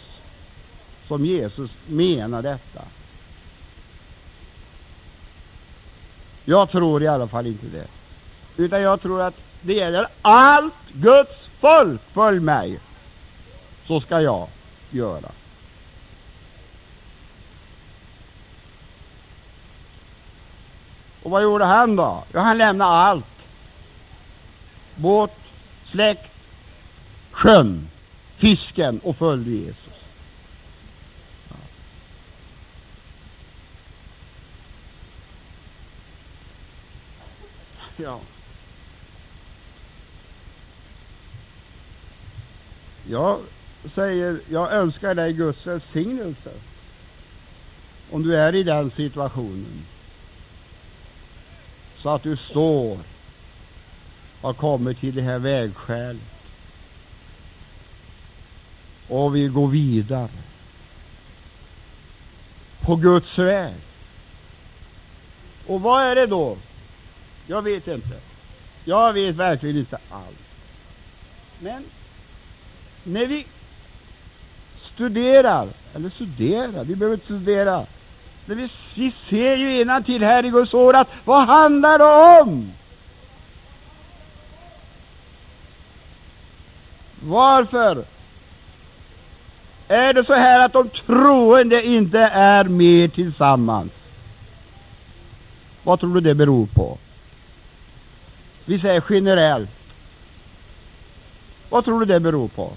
som 1.08 1.26
Jesus 1.26 1.72
menade 1.88 2.50
detta. 2.50 2.82
Jag 6.46 6.70
tror 6.72 7.04
i 7.04 7.08
alla 7.08 7.28
fall 7.28 7.48
inte 7.48 7.66
det. 7.68 8.01
Utan 8.62 8.82
jag 8.82 9.02
tror 9.02 9.22
att 9.22 9.36
det 9.62 9.74
gäller 9.74 10.08
allt 10.22 10.74
Guds 10.94 11.50
folk. 11.60 12.02
Följ 12.14 12.40
mig, 12.40 12.80
så 13.88 14.02
ska 14.02 14.22
jag 14.22 14.48
göra. 14.92 15.32
Och 21.24 21.32
vad 21.32 21.44
gjorde 21.44 21.66
han 21.66 21.96
då? 21.96 22.24
Ja, 22.32 22.40
han 22.40 22.58
lämnade 22.58 22.92
allt. 22.92 23.26
Båt, 24.96 25.32
släkt, 25.86 26.32
sjön, 27.32 27.90
fisken 28.38 29.00
och 29.00 29.18
följde 29.18 29.50
Jesus. 29.50 29.94
Ja. 37.98 38.20
Jag 43.12 43.40
säger, 43.96 44.40
jag 44.50 44.72
önskar 44.72 45.16
dig 45.16 45.34
Guds 45.34 45.68
välsignelse 45.68 46.52
om 48.12 48.24
du 48.24 48.36
är 48.36 48.56
i 48.56 48.64
den 48.64 48.92
situationen 48.92 49.86
så 51.98 52.10
att 52.10 52.24
du 52.24 52.38
står 52.38 52.98
har 54.42 54.54
kommit 54.54 55.00
till 55.00 55.16
det 55.16 55.22
här 55.22 55.40
vägskälet 55.40 56.22
och 59.08 59.36
vill 59.36 59.52
gå 59.52 59.66
vidare 59.66 60.30
på 62.82 62.96
Guds 62.96 63.40
väg. 63.40 63.74
Och 65.68 65.82
vad 65.82 66.04
är 66.04 66.16
det 66.16 66.26
då? 66.26 66.58
Jag 67.48 67.62
vet 67.62 67.88
inte. 67.88 68.20
Jag 68.86 69.14
vet 69.14 69.36
verkligen 69.36 69.78
inte 69.78 69.98
allt. 70.10 70.40
Men 71.60 71.84
när 73.04 73.26
vi 73.26 73.46
studerar, 74.94 75.68
eller 75.96 76.10
studerar, 76.10 76.84
vi 76.84 76.96
behöver 76.96 77.14
inte 77.16 77.26
studera. 77.26 77.86
När 78.46 78.56
vi, 78.56 78.68
vi 78.96 79.12
ser 79.12 79.56
ju 79.56 80.04
till 80.06 80.24
här 80.24 80.46
i 80.46 80.50
Guds 80.50 80.74
ord 80.74 80.96
att 80.96 81.10
vad 81.26 81.48
handlar 81.48 81.98
det 81.98 82.42
om? 82.42 82.72
Varför 87.24 88.04
är 89.88 90.14
det 90.14 90.26
så 90.26 90.34
här 90.34 90.66
att 90.66 90.74
de 90.74 90.90
troende 90.90 91.84
inte 91.84 92.20
är 92.34 92.64
med 92.64 93.14
tillsammans? 93.14 93.92
Vad 95.84 96.00
tror 96.00 96.14
du 96.14 96.22
det 96.22 96.36
beror 96.36 96.66
på? 96.66 96.98
Vi 98.66 98.80
säger 98.80 99.04
generellt. 99.10 99.70
Vad 101.70 101.86
tror 101.86 102.00
du 102.00 102.06
det 102.06 102.20
beror 102.20 102.48
på? 102.48 102.72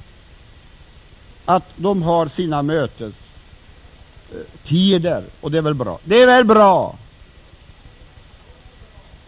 Att 1.44 1.72
de 1.76 2.02
har 2.02 2.28
sina 2.28 2.62
mötestider, 2.62 3.18
eh, 5.18 5.24
och 5.40 5.50
det 5.50 5.58
är 5.58 5.62
väl 5.62 5.74
bra. 5.74 5.98
Det 6.04 6.22
är 6.22 6.26
väl 6.26 6.44
bra. 6.44 6.96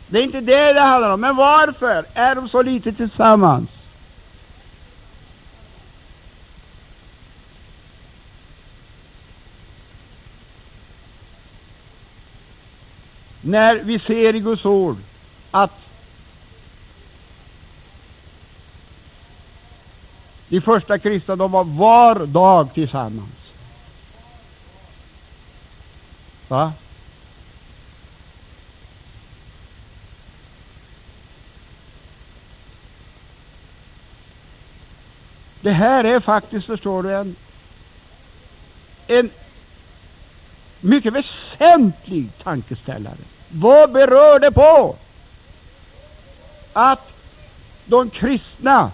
Det 0.07 0.18
är 0.18 0.22
inte 0.22 0.40
det 0.40 0.72
det 0.72 0.81
handlar 0.81 1.11
om. 1.11 1.20
Men 1.20 1.37
varför 1.37 2.05
är 2.14 2.35
de 2.35 2.48
så 2.48 2.62
lite 2.62 2.92
tillsammans? 2.92 3.70
När 13.40 13.76
vi 13.76 13.98
ser 13.98 14.35
i 14.35 14.40
Guds 14.40 14.64
ord 14.64 14.96
att 15.50 15.86
De 20.48 20.61
första 20.61 20.98
kristna 20.98 21.37
de 21.37 21.52
var 21.52 21.64
var 21.64 22.26
dag 22.26 22.74
tillsammans. 22.74 23.52
Va? 26.48 26.72
Det 35.61 35.72
här 35.72 36.04
är 36.04 36.20
faktiskt, 36.20 36.66
förstår 36.66 37.02
du, 37.02 37.14
en, 37.14 37.37
en 39.06 39.30
mycket 40.80 41.12
väsentlig 41.12 42.28
tankeställare. 42.42 43.16
Vad 43.48 43.92
berör 43.92 44.38
det 44.38 44.52
på? 44.52 44.96
Att 46.72 47.11
de 47.85 48.11
kristna 48.11 48.92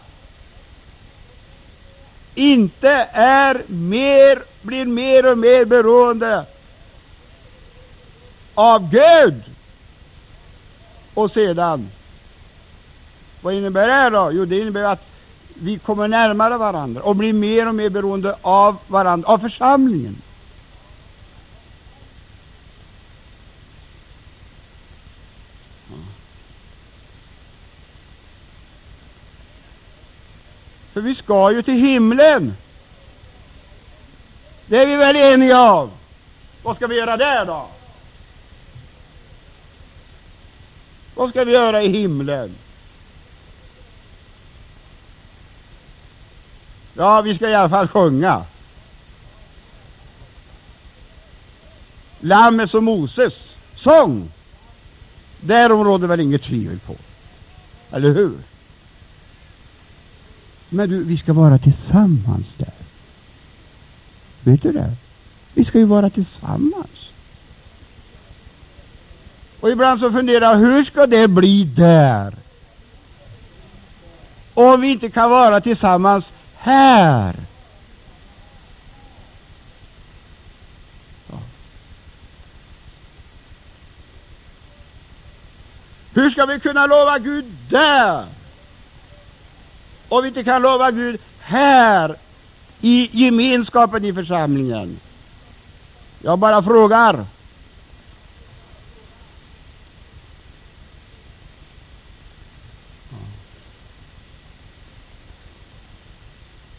inte 2.35 3.09
är 3.13 3.63
mer, 3.67 4.43
blir 4.63 4.85
mer 4.85 5.31
och 5.31 5.39
mer 5.39 5.65
beroende 5.65 6.45
av 8.55 8.91
Gud. 8.91 9.43
Och 11.15 11.31
sedan, 11.31 11.89
vad 13.41 13.55
innebär 13.55 13.87
det 13.87 14.17
då? 14.17 14.31
Jo, 14.33 14.45
det 14.45 14.59
innebär 14.59 14.85
att 14.85 15.09
vi 15.55 15.79
kommer 15.79 16.09
närmare 16.09 16.57
varandra 16.57 17.03
och 17.03 17.17
blir 17.17 17.33
mer 17.33 17.69
och 17.69 17.75
mer 17.75 17.89
beroende 17.89 18.37
av 18.43 18.77
varandra, 18.87 19.29
av 19.29 19.39
församlingen. 19.39 20.23
För 30.93 31.01
vi 31.01 31.15
ska 31.15 31.53
ju 31.53 31.63
till 31.63 31.75
himlen. 31.75 32.57
Det 34.67 34.77
är 34.77 34.87
vi 34.87 34.97
väl 34.97 35.17
eniga 35.17 35.73
om? 35.73 35.91
Vad 36.63 36.77
ska 36.77 36.87
vi 36.87 36.97
göra 36.97 37.17
där 37.17 37.47
då? 37.47 37.69
Vad 41.15 41.31
ska 41.31 41.45
vi 41.45 41.53
göra 41.53 41.83
i 41.83 41.89
himlen? 41.89 42.55
Ja, 46.95 47.21
vi 47.21 47.35
ska 47.35 47.49
i 47.49 47.55
alla 47.55 47.69
fall 47.69 47.89
sjunga. 47.89 48.45
Lammets 52.21 52.75
och 52.75 52.83
Moses 52.83 53.35
sång. 53.77 54.33
Därom 55.41 55.85
råder 55.85 56.07
väl 56.07 56.21
inget 56.21 56.43
tvivel 56.43 56.79
på. 56.79 56.97
Eller 57.91 58.11
hur? 58.11 58.39
Men 60.73 60.89
du, 60.89 61.05
vi 61.05 61.19
ska 61.19 61.33
vara 61.33 61.59
tillsammans 61.59 62.47
där. 62.57 62.73
Vet 64.41 64.63
du 64.63 64.73
det? 64.73 64.91
Vi 65.55 65.65
ska 65.65 65.79
ju 65.79 65.85
vara 65.85 66.11
tillsammans. 66.11 67.11
Och 69.61 69.71
ibland 69.71 70.01
så 70.01 70.13
funderar 70.13 70.51
jag, 70.51 70.59
hur 70.59 70.85
ska 70.85 71.07
det 71.07 71.29
bli 71.29 71.65
där? 71.65 72.35
Om 74.55 74.81
vi 74.81 74.93
inte 74.93 75.11
kan 75.11 75.31
vara 75.31 75.61
tillsammans 75.61 76.31
här. 76.57 77.37
Ja. 81.31 81.39
Hur 86.15 86.31
ska 86.31 86.47
vi 86.47 86.61
kunna 86.61 86.87
lova 86.87 87.19
Gud 87.19 87.45
där? 87.71 88.27
Om 90.13 90.23
vi 90.23 90.29
inte 90.29 90.45
kan 90.45 90.63
lova 90.63 90.91
Gud 90.91 91.21
här 91.41 92.17
i 92.81 93.09
gemenskapen 93.13 94.05
i 94.05 94.13
församlingen. 94.13 95.01
Jag 96.23 96.39
bara 96.39 96.63
frågar. 96.63 97.27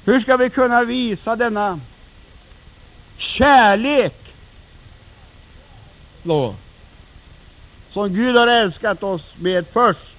Hur 0.06 0.20
ska 0.20 0.38
vi 0.38 0.50
kunna 0.50 0.84
visa 0.84 1.36
denna 1.36 1.80
kärlek 3.18 4.34
då, 6.24 6.56
som 7.92 8.14
Gud 8.14 8.36
har 8.36 8.48
älskat 8.48 9.04
oss 9.04 9.34
med 9.38 9.66
först 9.74 10.13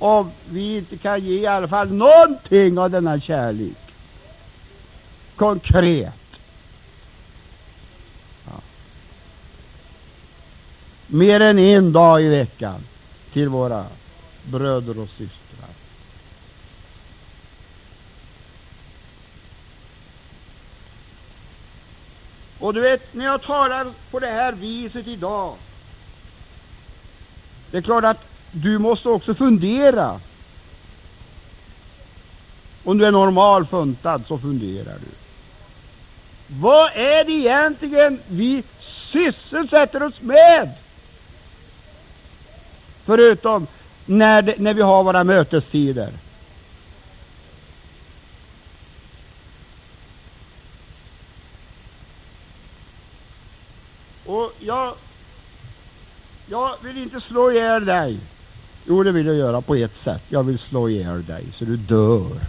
om 0.00 0.30
vi 0.50 0.76
inte 0.76 0.96
kan 0.96 1.24
ge 1.24 1.40
i 1.40 1.46
alla 1.46 1.68
fall 1.68 1.92
någonting 1.92 2.78
av 2.78 2.90
denna 2.90 3.20
kärlek 3.20 3.76
konkret. 5.36 6.14
Ja. 8.46 8.60
Mer 11.06 11.40
än 11.40 11.58
en 11.58 11.92
dag 11.92 12.22
i 12.22 12.28
veckan 12.28 12.84
till 13.32 13.48
våra 13.48 13.86
bröder 14.44 14.98
och 14.98 15.08
systrar. 15.08 15.70
Och 22.58 22.74
du 22.74 22.80
vet, 22.80 23.14
när 23.14 23.24
jag 23.24 23.42
talar 23.42 23.92
på 24.10 24.18
det 24.18 24.26
här 24.26 24.52
viset 24.52 25.06
idag, 25.06 25.54
det 27.70 27.78
är 27.78 27.82
klart 27.82 28.04
att 28.04 28.29
du 28.52 28.78
måste 28.78 29.08
också 29.08 29.34
fundera. 29.34 30.20
Om 32.84 32.98
du 32.98 33.06
är 33.06 33.10
normal 33.10 33.66
funtad 33.66 34.22
så 34.28 34.38
funderar 34.38 34.94
du. 34.98 35.10
Vad 36.46 36.90
är 36.94 37.24
det 37.24 37.32
egentligen 37.32 38.20
vi 38.28 38.62
sysselsätter 38.80 40.02
oss 40.02 40.20
med? 40.20 40.70
Förutom 43.04 43.66
när, 44.06 44.42
det, 44.42 44.58
när 44.58 44.74
vi 44.74 44.82
har 44.82 45.04
våra 45.04 45.24
mötestider. 45.24 46.12
Och 54.26 54.52
jag, 54.58 54.94
jag 56.46 56.74
vill 56.82 56.98
inte 56.98 57.20
slå 57.20 57.52
ihjäl 57.52 57.84
dig. 57.84 58.18
Jo, 58.90 59.02
det 59.02 59.12
vill 59.12 59.26
jag 59.26 59.36
göra 59.36 59.60
på 59.60 59.74
ett 59.74 59.96
sätt. 59.96 60.22
Jag 60.28 60.42
vill 60.42 60.58
slå 60.58 60.88
ihjäl 60.88 61.24
dig 61.24 61.44
så 61.58 61.64
du 61.64 61.76
dör. 61.76 62.40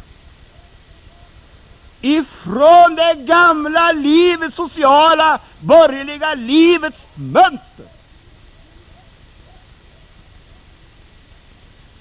Ifrån 2.01 2.95
det 2.95 3.13
gamla 3.25 3.91
livets 3.91 4.55
sociala, 4.55 5.39
borgerliga 5.59 6.35
livets 6.35 6.97
mönster. 7.15 7.85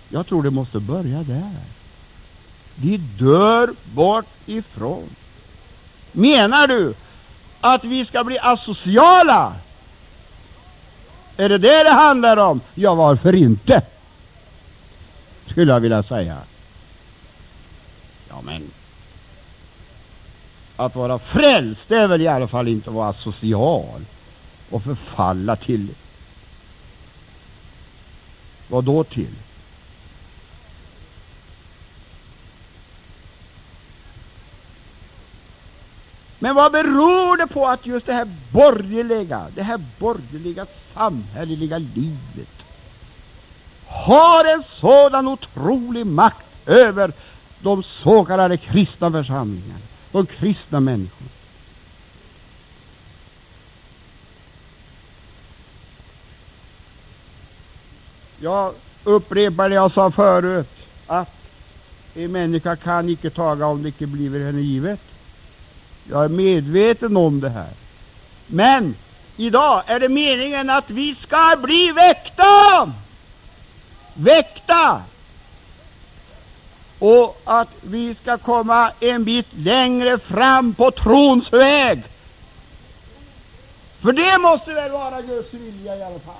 Jag 0.09 0.26
tror 0.26 0.42
det 0.42 0.50
måste 0.50 0.81
börja 0.81 1.22
där. 1.22 1.61
Vi 2.74 2.96
dör 2.96 3.74
bort 3.94 4.26
ifrån. 4.46 5.09
Menar 6.12 6.66
du 6.66 6.94
att 7.61 7.85
vi 7.85 8.05
ska 8.05 8.24
bli 8.24 8.38
asociala? 8.38 9.53
Är 11.37 11.48
det 11.48 11.59
det 11.59 11.85
det 11.85 11.90
handlar 11.90 12.37
om? 12.37 12.61
Ja, 12.74 12.94
varför 12.94 13.35
inte? 13.35 13.83
Skulle 15.51 15.73
jag 15.73 15.81
vilja 15.81 16.03
säga. 16.03 16.39
Ja, 18.29 18.41
men 18.45 18.71
att 20.77 20.97
vara 20.97 21.19
frälst 21.19 21.91
är 21.91 22.09
väl 22.09 22.21
i 22.21 22.29
alla 22.29 22.49
fall 22.49 22.69
inte 22.69 22.91
att 22.91 22.97
vara 22.97 23.13
social 23.13 24.05
och 24.71 24.83
förfalla 24.83 25.57
till 25.57 25.89
vad 28.69 28.85
då 28.85 29.05
till? 29.05 29.35
Men 36.39 36.55
vad 36.55 36.73
beror 36.73 37.37
det 37.37 37.47
på 37.47 37.67
att 37.67 37.87
just 37.87 38.07
det 38.07 38.13
här 38.13 38.29
borgerliga, 38.53 39.47
det 39.55 39.63
här 39.63 39.81
borgerliga 39.99 40.67
samhälleliga 40.95 41.79
livet 41.79 42.60
har 43.90 44.44
en 44.44 44.62
sådan 44.62 45.29
otrolig 45.29 46.07
makt 46.07 46.46
över 46.66 47.12
de 47.61 47.83
så 47.83 48.24
kallade 48.24 48.57
kristna 48.57 49.11
församlingarna, 49.11 49.81
de 50.12 50.26
kristna 50.26 50.81
människorna. 50.81 51.31
Jag 58.38 58.74
upprepar 59.05 59.68
det 59.68 59.74
jag 59.74 59.92
sa 59.92 60.11
förut, 60.11 60.68
att 61.07 61.37
en 62.14 62.33
människa 62.33 62.76
kan 62.76 63.09
icke 63.09 63.31
taga 63.31 63.66
om 63.66 63.83
det 63.83 63.88
icke 63.88 64.07
blir 64.07 64.46
henne 64.46 64.61
givet. 64.61 65.00
Jag 66.11 66.24
är 66.24 66.29
medveten 66.29 67.16
om 67.16 67.40
det 67.40 67.48
här. 67.48 67.70
Men 68.46 68.94
idag 69.37 69.83
är 69.87 70.00
det 70.00 70.09
meningen 70.09 70.70
att 70.70 70.90
vi 70.90 71.14
ska 71.14 71.57
bli 71.62 71.92
väckta! 71.92 72.92
Väckta. 74.21 75.03
och 76.99 77.41
att 77.45 77.69
vi 77.81 78.15
ska 78.15 78.39
komma 78.39 78.93
en 79.01 79.25
bit 79.25 79.47
längre 79.57 80.19
fram 80.19 80.75
på 80.75 80.91
trons 80.91 81.53
väg. 81.53 82.03
För 84.01 84.13
det 84.13 84.39
måste 84.39 84.75
väl 84.75 84.91
vara 84.91 85.23
Guds 85.23 85.55
vilja 85.55 85.97
i 85.97 86.03
alla 86.03 86.19
fall. 86.19 86.35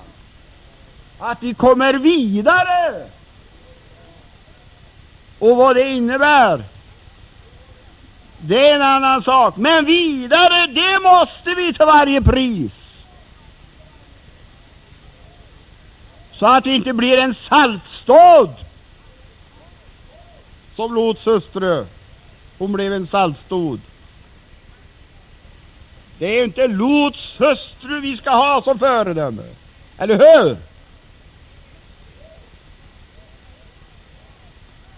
Att 1.19 1.43
vi 1.43 1.55
kommer 1.55 1.95
vidare. 1.95 3.07
Och 5.39 5.57
vad 5.57 5.77
det 5.77 5.89
innebär, 5.89 6.63
det 8.39 8.69
är 8.69 8.75
en 8.75 8.83
annan 8.83 9.23
sak. 9.23 9.57
Men 9.57 9.85
vidare, 9.85 10.67
det 10.67 11.01
måste 11.03 11.55
vi 11.55 11.75
till 11.75 11.87
varje 11.87 12.23
pris. 12.23 12.80
Så 16.41 16.47
att 16.47 16.65
det 16.65 16.75
inte 16.75 16.93
blir 16.93 17.19
en 17.19 17.35
saltstad 17.35 18.49
som 20.77 20.95
Lots 20.95 21.27
hustru. 21.27 21.87
Hon 22.59 22.73
blev 22.73 22.93
en 22.93 23.07
saltstod. 23.07 23.81
Det 26.19 26.27
är 26.27 26.45
inte 26.45 26.67
Lots 26.67 27.41
hustru 27.41 28.01
vi 28.01 28.17
ska 28.17 28.31
ha 28.31 28.63
som 28.63 28.79
föredöme. 28.79 29.43
Eller 29.99 30.19
hur? 30.19 30.57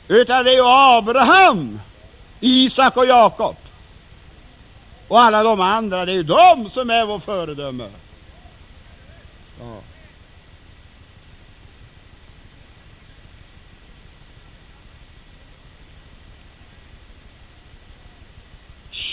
Utan 0.08 0.44
det 0.44 0.50
är 0.50 0.54
ju 0.54 0.66
Abraham, 0.66 1.80
Isak 2.40 2.96
och 2.96 3.06
Jakob. 3.06 3.56
Och 5.08 5.20
alla 5.20 5.42
de 5.42 5.60
andra, 5.60 6.04
det 6.04 6.12
är 6.12 6.16
ju 6.16 6.22
de 6.22 6.70
som 6.70 6.90
är 6.90 7.04
vår 7.04 7.18
föredöme. 7.18 7.88
Ja. 9.60 9.91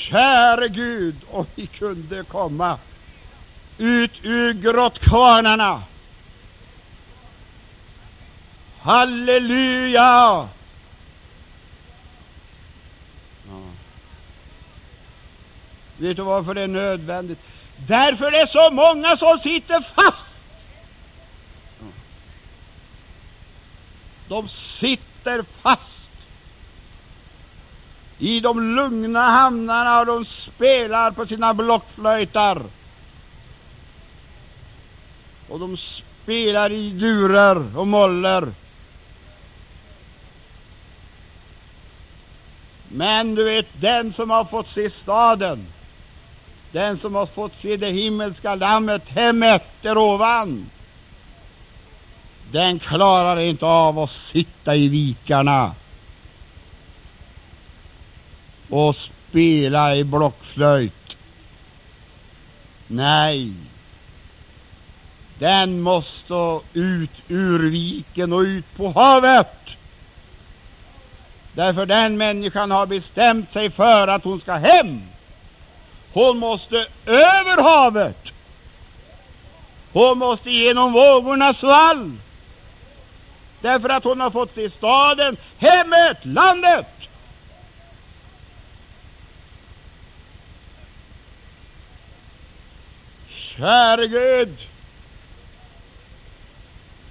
Käre 0.10 0.68
Gud, 0.68 1.16
om 1.32 1.46
vi 1.56 1.68
kunde 1.68 2.24
komma 2.24 2.78
ut 3.78 4.12
ur 4.24 4.54
grottkvarnarna. 4.54 5.84
Halleluja! 8.82 9.92
Ja. 9.92 10.48
Vet 15.98 16.18
du 16.18 16.24
varför 16.24 16.54
det 16.54 16.62
är 16.62 16.68
nödvändigt? 16.68 17.40
Därför 17.88 18.32
det 18.32 18.38
är 18.38 18.46
så 18.46 18.72
många 18.72 19.18
som 19.18 19.40
sitter 19.40 19.82
fast. 19.96 20.26
De 24.28 24.50
sitter 24.50 25.44
fast 25.62 25.99
i 28.20 28.40
de 28.40 28.76
lugna 28.76 29.22
hamnarna 29.22 30.00
och 30.00 30.06
de 30.06 30.26
spelar 30.26 31.12
på 31.12 31.26
sina 31.26 31.54
blockflöjtar. 31.54 32.62
Och 35.50 35.60
de 35.60 35.78
spelar 35.78 36.72
i 36.72 36.90
durer 36.90 37.78
och 37.78 37.88
moller. 37.88 38.48
Men 42.88 43.36
du 43.36 43.44
vet, 43.44 43.82
den 43.82 44.14
som 44.14 44.30
har 44.30 44.46
fått 44.46 44.68
se 44.68 44.90
staden, 44.90 45.68
den 46.72 46.98
som 46.98 47.16
har 47.16 47.26
fått 47.26 47.54
se 47.62 47.78
det 47.78 47.92
himmelska 47.92 48.56
lammet, 48.56 49.10
hemmet 49.10 49.64
där 49.82 49.98
ovan, 49.98 50.70
den 52.52 52.80
klarar 52.80 53.40
inte 53.40 53.66
av 53.66 54.00
att 54.00 54.12
sitta 54.12 54.76
i 54.76 54.88
vikarna 54.88 55.72
och 58.70 58.96
spela 58.96 59.96
i 59.96 60.04
blockflöjt. 60.04 61.16
Nej, 62.88 63.54
den 65.40 65.82
måste 65.82 66.60
ut 66.74 67.12
ur 67.28 67.70
viken 67.70 68.34
och 68.34 68.40
ut 68.40 68.78
på 68.78 68.92
havet. 68.92 69.70
Därför 71.54 71.86
den 71.86 72.18
människan 72.18 72.72
har 72.72 72.86
bestämt 72.86 73.54
sig 73.54 73.70
för 73.70 74.08
att 74.08 74.24
hon 74.24 74.42
ska 74.42 74.54
hem. 74.54 75.02
Hon 76.14 76.38
måste 76.38 76.88
över 77.06 77.62
havet. 77.62 78.26
Hon 79.94 80.18
måste 80.18 80.50
genom 80.52 80.94
vågornas 80.94 81.64
vall. 81.64 82.12
Därför 83.62 83.90
att 83.90 84.04
hon 84.04 84.20
har 84.20 84.30
fått 84.30 84.56
se 84.56 84.70
staden, 84.70 85.38
hemmet, 85.58 86.18
landet. 86.22 86.99
Käre 93.60 94.08
Gud! 94.08 94.58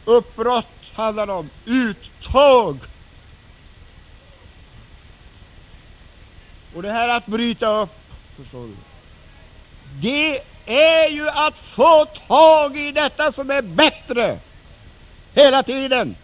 Uppbrott 0.04 0.66
handlar 0.94 1.26
det 1.26 1.32
om, 1.32 1.50
uttåg. 1.64 2.78
Och 6.74 6.82
det 6.82 6.92
här 6.92 7.08
att 7.08 7.26
bryta 7.26 7.66
upp, 7.66 7.96
förstår 8.36 8.66
du, 8.66 8.74
det 10.00 10.42
är 10.66 11.08
ju 11.08 11.28
att 11.28 11.54
få 11.54 12.04
tag 12.04 12.76
i 12.76 12.92
detta 12.92 13.32
som 13.32 13.50
är 13.50 13.62
bättre 13.62 14.38
hela 15.34 15.62
tiden. 15.62 16.16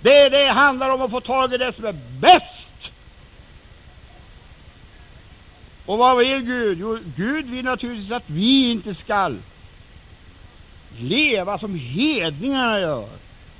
Det, 0.00 0.28
det 0.28 0.46
handlar 0.46 0.90
om 0.90 1.02
att 1.02 1.10
få 1.10 1.20
tag 1.20 1.54
i 1.54 1.58
det 1.58 1.72
som 1.72 1.84
är 1.84 1.96
bäst. 2.20 2.67
Och 5.88 5.98
vad 5.98 6.16
vill 6.16 6.40
Gud? 6.40 6.78
Jo, 6.80 6.98
Gud 7.16 7.46
vill 7.46 7.64
naturligtvis 7.64 8.10
att 8.12 8.30
vi 8.30 8.70
inte 8.70 8.94
skall 8.94 9.38
leva 10.98 11.58
som 11.58 11.74
hedningarna 11.74 12.80
gör. 12.80 13.08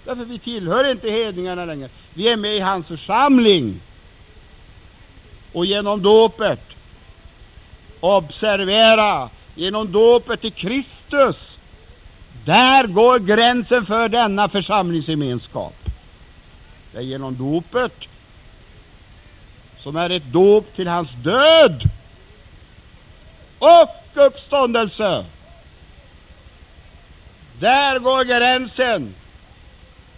Därför 0.05 0.25
vi 0.25 0.39
tillhör 0.39 0.91
inte 0.91 1.11
hedningarna 1.11 1.65
längre. 1.65 1.89
Vi 2.15 2.29
är 2.29 2.37
med 2.37 2.57
i 2.57 2.61
hans 2.61 2.89
församling. 2.89 3.81
Och 5.53 5.67
genom 5.67 6.03
dopet, 6.03 6.61
observera, 8.01 9.31
genom 9.55 9.93
dopet 9.93 10.41
till 10.41 10.53
Kristus, 10.53 11.59
där 12.45 12.87
går 12.87 13.19
gränsen 13.19 13.87
för 13.87 14.09
denna 14.09 14.49
församlingsgemenskap. 14.49 15.89
Det 16.93 16.99
är 16.99 17.03
genom 17.03 17.37
dopet, 17.37 17.95
som 19.83 19.97
är 19.97 20.11
ett 20.11 20.33
dop 20.33 20.77
till 20.77 20.89
hans 20.89 21.13
död, 21.13 21.91
och 23.59 23.91
uppståndelse. 24.15 25.25
Där 27.61 27.99
går 27.99 28.25
gränsen. 28.25 29.15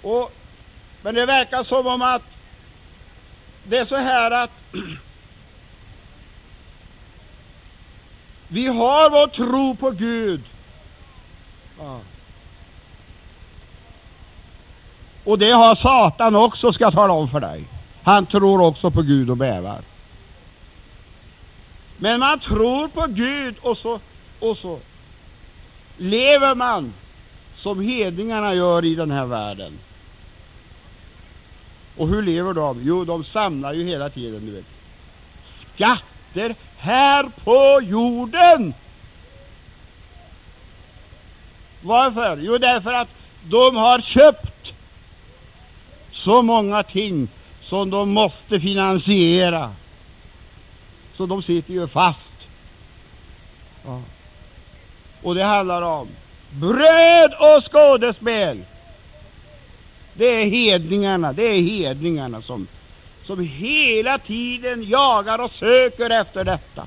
Och, 0.03 0.33
men 1.03 1.14
det 1.14 1.26
verkar 1.26 1.64
som 1.64 1.87
om 1.87 2.03
att 2.03 2.22
det 3.64 3.79
är 3.79 3.85
så 3.85 3.96
här 3.96 4.31
att 4.31 4.50
vi 8.48 8.66
har 8.66 9.11
vår 9.11 9.26
tro 9.26 9.74
på 9.74 9.90
Gud. 9.90 10.42
Ja. 11.79 12.00
Och 15.24 15.38
det 15.38 15.50
har 15.50 15.74
Satan 15.74 16.37
också, 16.37 16.72
ska 16.72 16.85
jag 16.85 16.92
tala 16.92 17.12
om 17.12 17.29
för 17.29 17.40
dig. 17.40 17.64
Han 18.03 18.26
tror 18.26 18.61
också 18.61 18.90
på 18.90 19.03
Gud 19.03 19.31
och 19.31 19.37
bävar. 19.37 19.79
Men 22.02 22.20
man 22.20 22.40
tror 22.40 22.88
på 22.88 23.06
Gud 23.06 23.54
och 23.60 23.78
så, 23.78 24.00
och 24.38 24.58
så 24.58 24.78
lever 25.98 26.54
man 26.54 26.92
som 27.54 27.80
hedningarna 27.80 28.54
gör 28.54 28.84
i 28.84 28.94
den 28.94 29.10
här 29.10 29.24
världen. 29.26 29.78
Och 31.96 32.08
hur 32.08 32.22
lever 32.22 32.52
de? 32.52 32.80
Jo, 32.82 33.04
de 33.04 33.24
samlar 33.24 33.72
ju 33.72 33.84
hela 33.84 34.10
tiden, 34.10 34.46
du 34.46 34.52
vet, 34.52 34.64
skatter 35.44 36.54
här 36.78 37.30
på 37.44 37.80
jorden. 37.82 38.74
Varför? 41.82 42.38
Jo, 42.42 42.58
därför 42.58 42.92
att 42.92 43.08
de 43.42 43.76
har 43.76 44.00
köpt 44.00 44.72
så 46.12 46.42
många 46.42 46.82
ting 46.82 47.28
som 47.62 47.90
de 47.90 48.10
måste 48.10 48.60
finansiera 48.60 49.74
så 51.20 51.26
de 51.26 51.42
sitter 51.42 51.72
ju 51.72 51.88
fast. 51.88 52.35
Ja. 53.85 54.00
Och 55.22 55.35
det 55.35 55.44
handlar 55.44 55.83
om 55.83 56.09
bröd 56.50 57.35
och 57.35 57.72
skådespel. 57.72 58.64
Det 60.14 60.24
är 60.24 60.44
hedningarna, 60.44 61.33
det 61.33 61.42
är 61.42 61.61
hedningarna 61.61 62.42
som, 62.42 62.66
som 63.26 63.40
hela 63.44 64.18
tiden 64.18 64.88
jagar 64.88 65.38
och 65.38 65.50
söker 65.50 66.11
efter 66.11 66.44
detta. 66.44 66.87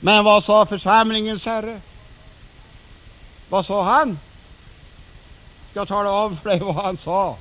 Men 0.00 0.24
vad 0.24 0.44
sa 0.44 0.66
församlingens 0.66 1.44
herre? 1.44 1.80
Vad 3.48 3.66
sa 3.66 3.82
han? 3.82 4.18
Jag 5.74 5.88
tala 5.88 6.10
om 6.10 6.36
för 6.36 6.48
dig 6.48 6.58
vad 6.58 6.74
han 6.74 6.96
sa? 6.96 7.36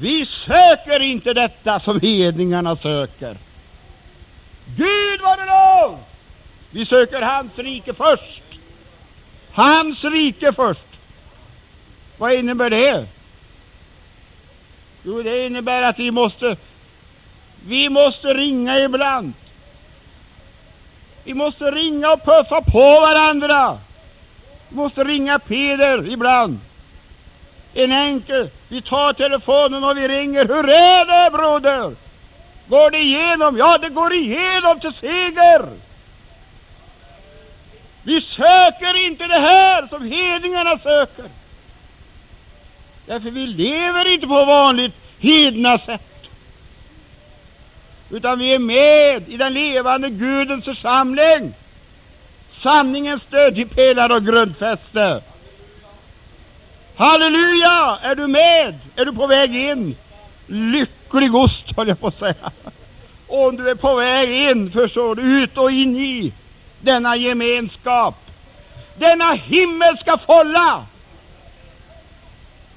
Vi 0.00 0.26
söker 0.26 1.00
inte 1.00 1.34
detta 1.34 1.80
som 1.80 2.00
hedningarna 2.00 2.76
söker. 2.76 3.36
Gud 4.76 5.20
var 5.20 5.36
det 5.36 5.44
lov! 5.44 5.98
Vi 6.70 6.86
söker 6.86 7.22
hans 7.22 7.58
rike 7.58 7.94
först. 7.94 8.42
Hans 9.52 10.04
rike 10.04 10.52
först. 10.52 10.86
Vad 12.18 12.32
innebär 12.32 12.70
det? 12.70 13.06
Jo, 15.02 15.22
det 15.22 15.46
innebär 15.46 15.82
att 15.82 15.98
vi 15.98 16.10
måste 16.10 16.56
vi 17.66 17.88
måste 17.88 18.34
ringa 18.34 18.78
ibland. 18.78 19.32
Vi 21.24 21.34
måste 21.34 21.70
ringa 21.70 22.12
och 22.12 22.24
puffa 22.24 22.62
på 22.62 23.00
varandra. 23.00 23.78
Vi 24.68 24.76
måste 24.76 25.04
ringa 25.04 25.38
Peder 25.38 26.08
ibland. 26.08 26.58
En 27.74 27.92
enkel. 27.92 28.50
Vi 28.68 28.82
tar 28.82 29.12
telefonen 29.12 29.84
och 29.84 29.96
vi 29.96 30.08
ringer. 30.08 30.44
Hur 30.44 30.68
är 30.68 31.04
det 31.04 31.30
broder? 31.30 31.94
Går 32.66 32.90
det 32.90 32.98
igenom? 32.98 33.56
Ja, 33.56 33.78
det 33.78 33.88
går 33.88 34.12
igenom 34.12 34.80
till 34.80 34.92
seger. 34.92 35.68
Vi 38.02 38.20
söker 38.20 39.06
inte 39.06 39.26
det 39.26 39.38
här 39.38 39.86
som 39.86 40.12
hedningarna 40.12 40.78
söker. 40.78 41.24
Därför 43.06 43.30
vi 43.30 43.46
lever 43.46 44.12
inte 44.12 44.26
på 44.26 44.44
vanligt 44.44 44.94
hedna 45.18 45.78
sätt. 45.78 46.26
Utan 48.10 48.38
vi 48.38 48.54
är 48.54 48.58
med 48.58 49.28
i 49.28 49.36
den 49.36 49.52
levande 49.52 50.10
Gudens 50.10 50.64
församling. 50.64 51.54
Sanningens 52.52 53.22
stödjepelare 53.22 54.14
och 54.14 54.24
grundfäste. 54.24 55.22
Halleluja! 57.00 57.98
Är 58.02 58.14
du 58.14 58.26
med? 58.26 58.78
Är 58.96 59.04
du 59.04 59.12
på 59.12 59.26
väg 59.26 59.56
in? 59.56 59.96
Lycklig 60.46 61.34
ost, 61.34 61.64
höll 61.76 61.88
jag 61.88 62.00
på 62.00 62.06
att 62.06 62.18
säga. 62.18 62.50
Om 63.26 63.56
du 63.56 63.70
är 63.70 63.74
på 63.74 63.94
väg 63.94 64.50
in, 64.50 64.70
förstår 64.70 65.14
du, 65.14 65.42
ut 65.42 65.58
och 65.58 65.70
in 65.70 65.96
i 65.96 66.32
denna 66.80 67.16
gemenskap, 67.16 68.14
denna 68.98 69.32
himmelska 69.32 70.18
folla. 70.18 70.84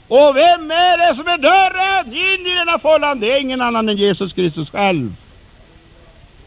Och 0.07 0.35
vem 0.35 0.71
är 0.71 0.97
det 0.97 1.15
som 1.15 1.27
är 1.27 1.37
dörren 1.37 2.13
in 2.13 2.47
i 2.47 2.55
denna 2.55 2.79
follan? 2.79 3.19
Det 3.19 3.33
är 3.33 3.39
ingen 3.39 3.61
annan 3.61 3.89
än 3.89 3.97
Jesus 3.97 4.33
Kristus 4.33 4.69
själv. 4.69 5.15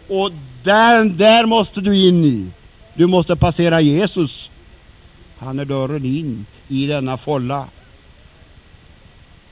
Och 0.09 0.31
där, 0.65 1.05
där 1.05 1.47
måste 1.47 1.81
du 1.81 1.97
in 1.97 2.25
i. 2.25 2.47
Du 2.95 3.07
måste 3.07 3.37
passera 3.37 3.81
Jesus. 3.81 4.51
Han 5.39 5.59
är 5.59 5.65
dörren 5.65 6.05
in 6.05 6.47
i 6.68 6.87
denna 6.87 7.16
folla. 7.16 7.66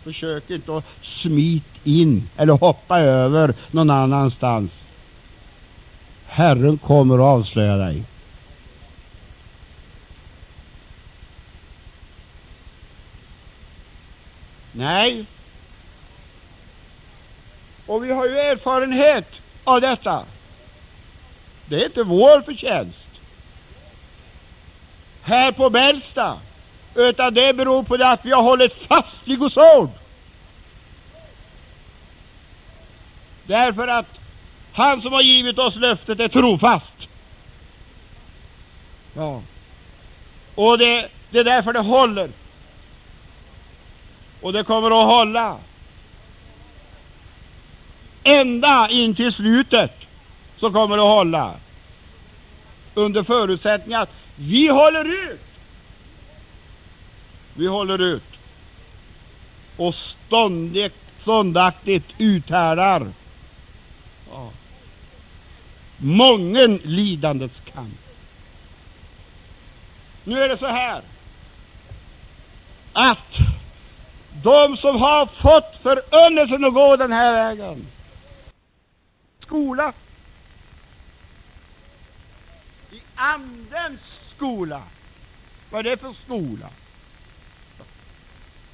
Försök 0.03 0.51
inte 0.51 0.77
att 0.77 0.85
smita 1.03 1.67
in 1.85 2.29
eller 2.37 2.53
hoppa 2.53 3.01
över 3.01 3.55
någon 3.71 3.91
annanstans. 3.91 4.71
Herren 6.27 6.79
kommer 6.79 7.15
att 7.15 7.39
avslöja 7.39 7.77
dig. 7.77 8.03
Nej. 14.73 15.27
Och 17.87 18.05
vi 18.05 18.13
har 18.13 18.27
ju 18.27 18.39
erfarenhet 18.39 19.29
av 19.65 19.81
detta. 19.81 20.25
Det 21.67 21.81
är 21.81 21.87
inte 21.87 22.03
vår 22.03 22.41
förtjänst. 22.41 23.07
Här 25.23 25.53
på 25.53 25.71
Bällsta. 25.71 26.39
Utan 26.95 27.35
det 27.35 27.57
beror 27.57 27.83
på 27.83 27.97
det 27.97 28.09
att 28.09 28.25
vi 28.25 28.31
har 28.31 28.43
hållit 28.43 28.73
fast 28.73 29.29
vid 29.29 29.39
Guds 29.39 29.57
ord. 29.57 29.91
Därför 33.47 33.89
att 33.89 34.19
han 34.73 35.03
som 35.03 35.13
har 35.13 35.23
givit 35.23 35.59
oss 35.59 35.77
löftet 35.77 36.21
är 36.21 36.29
trofast. 36.29 36.95
Ja. 39.17 39.43
Och 40.55 40.79
det, 40.79 41.09
det 41.31 41.39
är 41.39 41.45
därför 41.45 41.73
det 41.73 41.81
håller. 41.81 42.31
Och 44.41 44.53
det 44.53 44.65
kommer 44.65 44.87
att 44.87 45.07
hålla 45.07 45.57
ända 48.25 48.89
in 48.91 49.15
till 49.15 49.33
slutet 49.33 49.93
så 50.57 50.71
kommer 50.71 50.97
det 50.97 51.03
att 51.03 51.09
hålla. 51.09 51.53
Under 52.95 53.23
förutsättning 53.23 53.95
att 53.95 54.11
vi 54.37 54.69
håller 54.69 55.05
ut. 55.05 55.41
Vi 57.55 57.67
håller 57.67 57.99
ut. 57.99 58.23
Och 59.77 59.95
ståndigt, 59.95 60.95
ståndaktigt 61.21 62.07
uthärdar 62.19 63.07
ja. 64.31 64.51
mången 65.97 66.81
lidandets 66.85 67.61
kamp. 67.75 68.01
Nu 70.25 70.43
är 70.43 70.49
det 70.49 70.59
så 70.59 70.67
här 70.67 71.03
att 72.93 73.39
de 74.43 74.77
som 74.77 74.97
har 74.97 75.27
fått 75.27 75.77
förunnelsen 75.83 76.65
att 76.65 76.75
gå 76.75 76.97
den 76.97 77.13
här 77.13 77.33
vägen 77.33 77.87
skola 79.55 79.93
I 82.91 83.03
Andens 83.15 84.21
skola. 84.37 84.83
Vad 85.71 85.87
är 85.87 85.91
det 85.91 85.97
för 85.97 86.13
skola? 86.13 86.69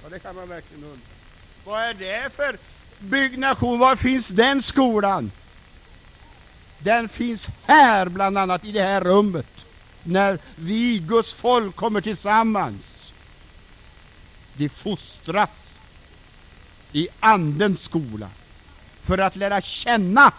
Ja, 0.02 0.08
det 0.08 0.18
kan 0.18 0.36
man 0.36 0.48
verkligen 0.48 0.84
undra. 0.84 1.06
Vad 1.64 1.82
är 1.82 1.94
det 1.94 2.32
för 2.32 2.58
byggnation? 2.98 3.78
Var 3.78 3.96
finns 3.96 4.28
den 4.28 4.62
skolan? 4.62 5.30
Den 6.78 7.08
finns 7.08 7.46
här, 7.62 8.08
bland 8.08 8.38
annat 8.38 8.64
i 8.64 8.72
det 8.72 8.82
här 8.82 9.00
rummet, 9.00 9.48
när 10.02 10.38
vi, 10.56 10.98
Guds 10.98 11.32
folk, 11.32 11.76
kommer 11.76 12.00
tillsammans. 12.00 13.12
De 14.56 14.68
fostras 14.68 15.50
i 16.92 17.08
Andens 17.20 17.82
skola 17.82 18.30
för 19.02 19.18
att 19.18 19.36
lära 19.36 19.60
känna 19.60 20.32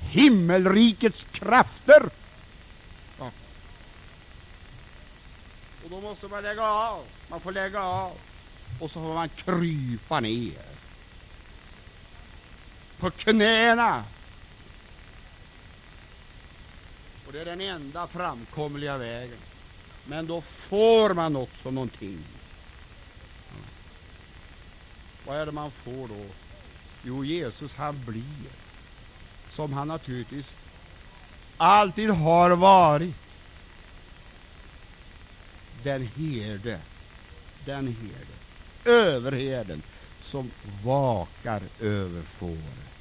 himmelrikets 0.00 1.26
krafter 1.32 2.10
Och 5.84 5.90
då 5.90 6.00
måste 6.00 6.28
man 6.28 6.42
lägga 6.42 6.62
av. 6.62 7.04
Man 7.28 7.40
får 7.40 7.52
lägga 7.52 7.82
av. 7.82 8.12
Och 8.82 8.90
så 8.90 9.00
får 9.00 9.14
man 9.14 9.28
krypa 9.28 10.20
ner. 10.20 10.64
På 12.98 13.10
knäna. 13.10 14.04
Och 17.26 17.32
det 17.32 17.40
är 17.40 17.44
den 17.44 17.60
enda 17.60 18.06
framkomliga 18.06 18.98
vägen. 18.98 19.38
Men 20.04 20.26
då 20.26 20.40
får 20.40 21.14
man 21.14 21.36
också 21.36 21.70
någonting. 21.70 22.18
Vad 25.26 25.36
är 25.36 25.46
det 25.46 25.52
man 25.52 25.70
får 25.70 26.08
då? 26.08 26.26
Jo, 27.02 27.24
Jesus 27.24 27.74
han 27.74 28.04
blir 28.04 28.50
som 29.50 29.72
han 29.72 29.88
naturligtvis 29.88 30.52
alltid 31.56 32.10
har 32.10 32.50
varit 32.50 33.14
den 35.82 36.06
herde, 36.06 36.80
den 37.64 37.86
herde, 37.86 38.41
överherden 38.84 39.82
som 40.20 40.50
vakar 40.84 41.62
över 41.80 42.22
fåret. 42.22 42.92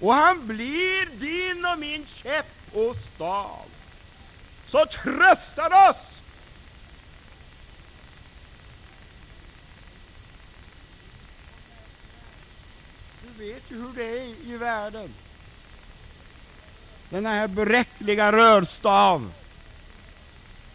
Och 0.00 0.14
han 0.14 0.46
blir 0.46 1.06
din 1.06 1.64
och 1.64 1.78
min 1.78 2.06
käpp 2.06 2.46
och 2.72 2.96
stav. 3.14 3.66
Så 4.66 4.86
tröstar 4.86 5.90
oss 5.90 6.14
Du 13.36 13.44
vet 13.52 13.70
ju 13.70 13.80
hur 13.80 13.92
det 13.94 14.18
är 14.18 14.46
i 14.46 14.56
världen. 14.56 15.14
Den 17.10 17.26
här 17.26 17.48
bräckliga 17.48 18.32
rörstav 18.32 19.32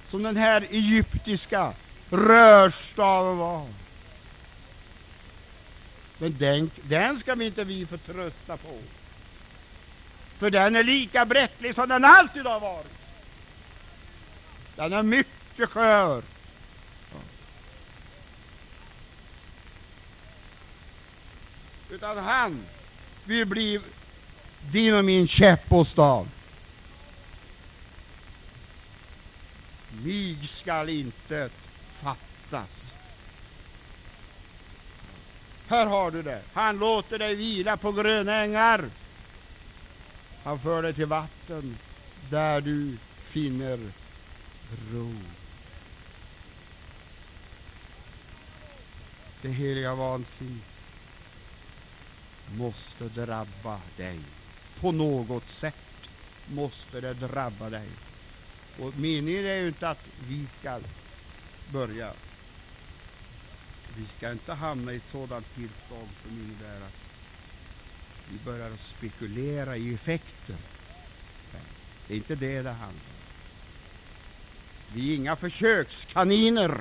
som 0.10 0.24
den 0.24 0.38
här 0.38 0.68
egyptiska 0.72 1.74
rörstaven 2.10 3.38
var. 3.38 3.68
Men 6.18 6.38
den, 6.38 6.72
den 6.84 7.20
ska 7.20 7.36
vi 7.36 7.46
inte 7.46 7.64
vi 7.64 7.86
förtrösta 7.86 8.58
på. 8.58 8.78
För 10.38 10.50
den 10.50 10.76
är 10.76 10.84
lika 10.84 11.26
bräcklig 11.26 11.76
som 11.76 11.90
den 11.90 12.06
alltid 12.06 12.46
har 12.46 12.60
varit. 12.60 12.94
Den 14.76 14.94
är 14.94 15.04
mycket 15.04 15.70
skör. 15.70 16.24
Utan 21.90 22.18
han 22.18 22.66
vill 23.26 23.46
bli 23.46 23.80
din 24.72 24.94
och 24.94 25.06
min 25.06 25.28
käpp 25.28 25.72
och 25.72 25.88
stav. 25.88 26.28
mig 30.04 30.48
skall 30.48 30.90
intet 30.90 31.52
fattas. 32.50 32.94
Här 35.68 35.86
har 35.86 36.12
du 36.12 36.22
det. 36.22 36.42
Han 36.54 36.78
låter 36.78 37.20
dig 37.20 37.36
vila 37.36 37.78
på 37.78 37.92
gröna 37.92 38.36
ängar. 38.36 38.90
Han 40.44 40.60
för 40.60 40.82
dig 40.82 40.94
till 40.94 41.06
vatten 41.06 41.78
där 42.30 42.62
du 42.62 42.98
finner 43.26 43.80
ro. 44.92 45.14
Det 49.42 49.50
heliga 49.50 49.96
vansinnet 49.96 50.64
måste 52.58 53.04
drabba 53.04 53.80
dig. 53.98 54.20
På 54.80 54.92
något 54.92 55.50
sätt 55.50 55.76
måste 56.48 57.02
det 57.02 57.14
drabba 57.14 57.70
dig. 57.70 57.88
Och 58.80 58.98
meningen 58.98 59.46
är 59.46 59.56
ju 59.56 59.68
inte 59.68 59.90
att 59.90 60.06
vi 60.28 60.48
ska 60.60 60.80
börja. 61.72 62.14
Vi 64.00 64.06
ska 64.18 64.32
inte 64.32 64.54
hamna 64.54 64.94
i 64.94 64.96
ett 64.96 65.12
sådant 65.12 65.56
tillstånd 65.56 66.10
som 66.24 66.32
innebär 66.32 66.86
att 66.88 66.94
vi 68.32 68.38
börjar 68.46 68.78
spekulera 68.78 69.78
i 69.78 69.94
effekten. 69.94 70.58
Det 72.08 72.14
är 72.14 72.18
inte 72.18 72.36
det 72.36 72.62
det 72.62 72.70
handlar 72.70 72.88
om. 72.88 73.20
Vi 74.94 75.12
är 75.12 75.16
inga 75.16 75.36
försökskaniner. 75.36 76.78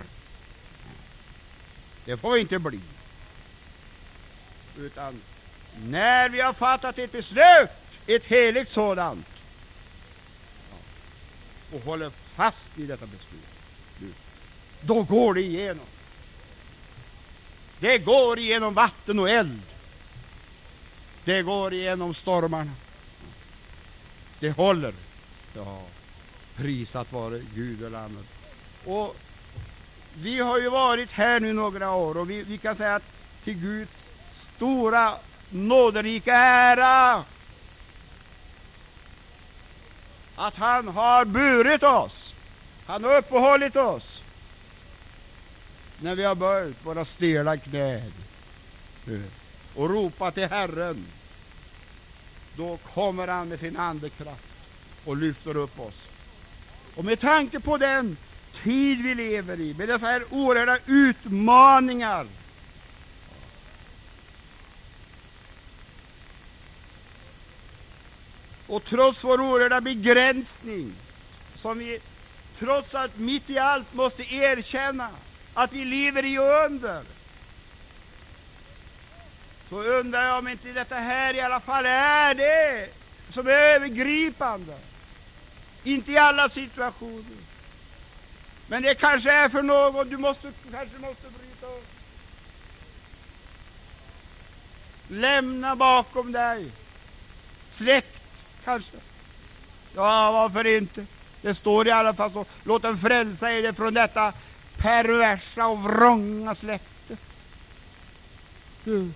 Det 2.05 2.17
får 2.17 2.33
vi 2.33 2.41
inte 2.41 2.59
bli. 2.59 2.81
Utan 4.79 5.21
när 5.85 6.29
vi 6.29 6.41
har 6.41 6.53
fattat 6.53 6.99
ett 6.99 7.13
beslut, 7.13 7.71
ett 8.07 8.25
heligt 8.25 8.71
sådant, 8.73 9.27
och 11.73 11.81
håller 11.81 12.11
fast 12.35 12.71
vid 12.75 12.89
detta 12.89 13.07
beslut, 13.07 14.13
då 14.81 15.03
går 15.03 15.35
det 15.35 15.43
igenom. 15.43 15.87
Det 17.81 17.99
går 17.99 18.39
igenom 18.39 18.75
vatten 18.75 19.19
och 19.19 19.31
eld. 19.31 19.63
Det 21.25 21.43
går 21.43 21.73
igenom 21.73 22.15
stormarna. 22.15 22.73
Det 24.41 24.51
håller. 24.51 24.95
Ja, 25.55 25.83
prisat 26.57 27.13
vare 27.13 27.41
Gud 27.55 27.85
och 27.85 27.91
Lammet. 27.91 28.27
Och 28.85 29.17
vi 30.15 30.41
har 30.41 30.59
ju 30.59 30.69
varit 30.69 31.11
här 31.13 31.41
nu 31.41 31.53
några 31.53 31.93
år 31.93 32.17
och 32.17 32.31
vi, 32.31 32.43
vi 32.43 32.59
kan 32.59 32.77
säga 32.77 32.95
att 32.95 33.13
till 33.45 33.55
Guds 33.55 33.93
stora 34.31 35.15
nåderika 35.51 36.35
ära 36.35 37.25
att 40.37 40.55
han 40.55 40.89
har 40.89 41.25
burit 41.25 41.83
oss. 41.83 42.35
Han 42.87 43.05
har 43.05 43.17
uppehållit 43.17 43.77
oss 43.77 44.23
när 46.01 46.15
vi 46.15 46.25
har 46.25 46.35
böjt 46.35 46.77
våra 46.87 47.05
stela 47.05 47.57
knän 47.57 48.13
eh, 49.07 49.21
och 49.75 49.91
ropat 49.91 50.35
till 50.35 50.49
Herren. 50.49 51.07
Då 52.57 52.77
kommer 52.77 53.29
han 53.29 53.49
med 53.49 53.61
sin 53.61 53.77
andekraft 53.77 54.45
och 55.05 55.17
lyfter 55.17 55.57
upp 55.57 55.81
oss. 55.81 56.09
Och 56.95 57.05
med 57.05 57.21
tanke 57.21 57.61
på 57.61 57.77
den 57.77 58.17
tid 58.63 59.03
vi 59.03 59.15
lever 59.15 59.61
i, 59.61 59.75
med 59.75 59.89
dessa 59.89 60.07
här 60.07 60.25
oerhörda 60.31 60.79
utmaningar 60.87 62.27
Och 68.69 68.85
trots 68.85 69.25
vår 69.25 69.41
oerhörda 69.41 69.81
begränsning, 69.81 70.93
som 71.55 71.79
vi 71.79 71.99
trots 72.59 72.95
allt 72.95 73.19
mitt 73.19 73.51
i 73.51 73.59
allt 73.59 73.95
måste 73.95 74.35
erkänna 74.35 75.09
att 75.59 75.73
vi 75.73 75.85
lever 75.85 76.25
i 76.25 76.39
under, 76.39 77.03
så 79.69 79.83
undrar 79.83 80.23
jag 80.23 80.39
om 80.39 80.49
inte 80.49 80.73
detta 80.73 80.95
här 80.95 81.35
i 81.35 81.41
alla 81.41 81.61
fall 81.61 81.87
är 81.87 82.35
det 82.35 82.89
som 83.31 83.47
är 83.47 83.53
övergripande. 83.53 84.79
Inte 85.85 86.13
i 86.13 86.19
alla 86.19 86.49
situationer. 86.49 87.37
Men 88.67 88.83
det 88.83 88.95
kanske 88.95 89.33
är 89.33 89.49
för 89.49 89.63
någon, 89.63 90.09
du 90.09 90.17
måste, 90.17 90.53
kanske 90.73 90.99
måste 90.99 91.23
bryta 91.23 91.67
upp. 91.67 91.89
Lämna 95.09 95.77
bakom 95.77 96.33
dig 96.33 96.71
släkt 97.71 98.45
kanske. 98.65 98.97
Ja, 99.95 100.33
varför 100.33 100.67
inte? 100.67 101.07
Det 101.43 101.55
står 101.55 101.89
i 101.89 101.91
alla 101.91 102.15
fall 102.15 102.33
så. 102.33 102.47
Låt 102.65 102.83
den 102.83 102.99
frälsa 102.99 103.53
er 103.53 103.73
från 103.73 103.95
detta 103.95 104.33
perversa 104.79 105.67
och 105.67 105.83
vrånga 105.83 106.55
släkte. 106.55 107.17
Mm. 108.87 109.15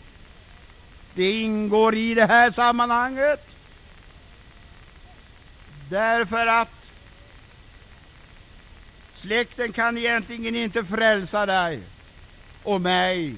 Det 1.15 1.41
ingår 1.41 1.95
i 1.95 2.15
det 2.15 2.27
här 2.27 2.51
sammanhanget. 2.51 3.47
Därför 5.91 6.47
att 6.47 6.93
släkten 9.15 9.73
kan 9.73 9.99
egentligen 9.99 10.57
inte 10.57 10.85
frälsa 10.85 11.47
dig 11.47 11.81
och 12.63 12.81
mig 12.81 13.37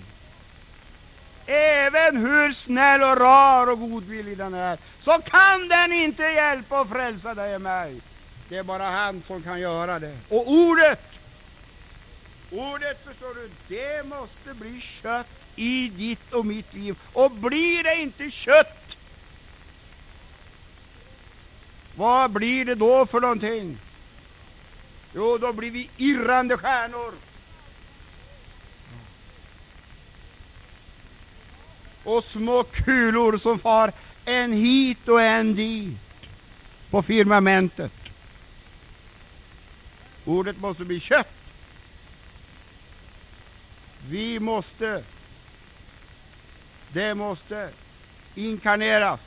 även 1.46 2.16
hur 2.16 2.52
snäll 2.52 3.02
och 3.02 3.16
rar 3.16 3.66
och 3.66 3.80
godvillig 3.80 4.38
den 4.38 4.54
är, 4.54 4.78
så 5.02 5.18
kan 5.24 5.68
den 5.68 5.92
inte 5.92 6.22
hjälpa 6.22 6.80
och 6.80 6.88
frälsa 6.88 7.34
dig 7.34 7.54
och 7.54 7.60
mig. 7.60 8.00
Det 8.48 8.56
är 8.56 8.62
bara 8.62 8.84
han 8.90 9.22
som 9.26 9.42
kan 9.42 9.60
göra 9.60 9.98
det. 9.98 10.16
Och 10.28 10.48
ordet, 10.48 11.00
ordet 12.54 13.04
förstår 13.04 13.34
du, 13.34 13.50
det 13.68 14.06
måste 14.06 14.54
bli 14.54 14.80
kött 14.80 15.40
i 15.56 15.88
ditt 15.88 16.32
och 16.32 16.46
mitt 16.46 16.74
liv. 16.74 16.98
Och 17.12 17.30
blir 17.30 17.82
det 17.82 17.96
inte 17.96 18.30
kött, 18.30 18.96
vad 21.94 22.30
blir 22.30 22.64
det 22.64 22.74
då 22.74 23.06
för 23.06 23.20
någonting? 23.20 23.78
Jo, 25.14 25.38
då 25.38 25.52
blir 25.52 25.70
vi 25.70 25.90
irrande 25.96 26.56
stjärnor. 26.56 27.14
och 32.04 32.24
små 32.24 32.64
kulor 32.64 33.38
som 33.38 33.58
far 33.58 33.92
en 34.24 34.52
hit 34.52 35.08
och 35.08 35.22
en 35.22 35.54
dit 35.54 35.98
på 36.90 37.02
firmamentet. 37.02 37.92
Ordet 40.24 40.58
måste 40.58 40.84
bli 40.84 41.00
kött. 41.00 41.43
Vi 44.08 44.40
måste, 44.40 45.04
det 46.92 47.14
måste 47.14 47.70
inkarneras. 48.34 49.20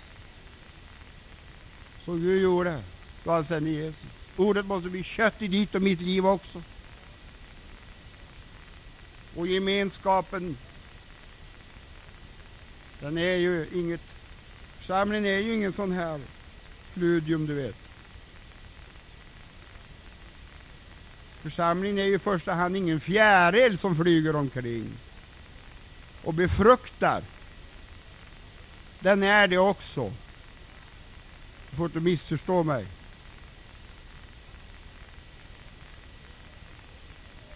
Som 2.06 2.22
Gud 2.22 2.42
gjorde 2.42 2.84
då 3.24 3.32
han 3.32 3.46
sände 3.46 3.70
Jesus. 3.70 4.02
Ordet 4.36 4.66
måste 4.66 4.90
bli 4.90 5.04
kött 5.04 5.42
i 5.42 5.48
ditt 5.48 5.76
och 5.76 5.82
mitt 5.82 6.02
liv 6.02 6.28
också. 6.28 6.62
Och 9.36 9.48
gemenskapen 9.48 10.58
den 13.00 13.18
är 13.18 13.36
ju 13.36 13.68
inget, 13.74 14.02
församlingen 14.78 15.26
är 15.26 15.40
ju 15.40 15.56
ingen 15.56 15.74
sån 15.74 15.92
här 15.92 16.22
kludium, 16.94 17.46
du 17.46 17.54
vet. 17.54 17.87
Församlingen 21.50 21.98
är 21.98 22.04
ju 22.04 22.16
i 22.16 22.20
första 22.20 22.54
hand 22.54 22.78
ingen 22.78 23.00
fjäril 23.00 23.78
som 23.78 23.96
flyger 23.96 24.36
omkring 24.36 24.90
och 26.24 26.34
befruktar. 26.34 27.24
Den 29.00 29.24
är 29.24 29.48
det 29.48 29.58
också. 29.58 30.12
Du 31.70 31.78
får 31.78 31.86
inte 31.86 32.00
missförstå 32.00 32.64
mig. 32.64 32.86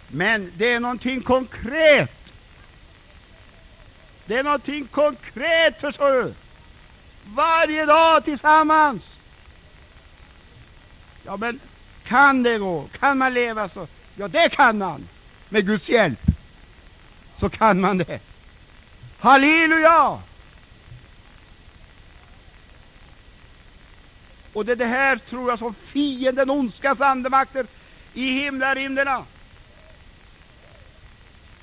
Men 0.08 0.52
det 0.58 0.74
är 0.74 0.80
någonting 0.80 1.22
konkret 1.22 2.22
det 4.26 4.38
är 4.38 4.44
någonting 4.44 4.88
konkret, 4.88 5.82
förstår 5.82 6.12
du. 6.12 6.34
Varje 7.26 7.86
dag 7.86 8.26
tillsammans. 8.26 9.04
Ja, 11.26 11.38
men 11.38 11.60
kan 12.12 12.44
det 12.44 12.58
gå? 12.58 12.88
Kan 13.00 13.18
man 13.18 13.34
leva 13.34 13.70
så? 13.70 13.88
Ja, 14.16 14.28
det 14.28 14.50
kan 14.50 14.78
man. 14.78 15.08
Med 15.50 15.66
Guds 15.66 15.90
hjälp. 15.90 16.20
Så 17.38 17.50
kan 17.50 17.82
man 17.82 17.98
det. 17.98 18.20
Halleluja! 19.20 20.22
Och 24.54 24.66
det 24.66 24.72
är 24.72 24.76
det 24.76 24.86
här, 24.86 25.18
tror 25.18 25.50
jag, 25.50 25.60
som 25.60 25.74
fienden, 25.74 26.50
ondskans 26.50 27.02
andemakter 27.02 27.66
i 28.14 28.32
himlarymderna 28.32 29.26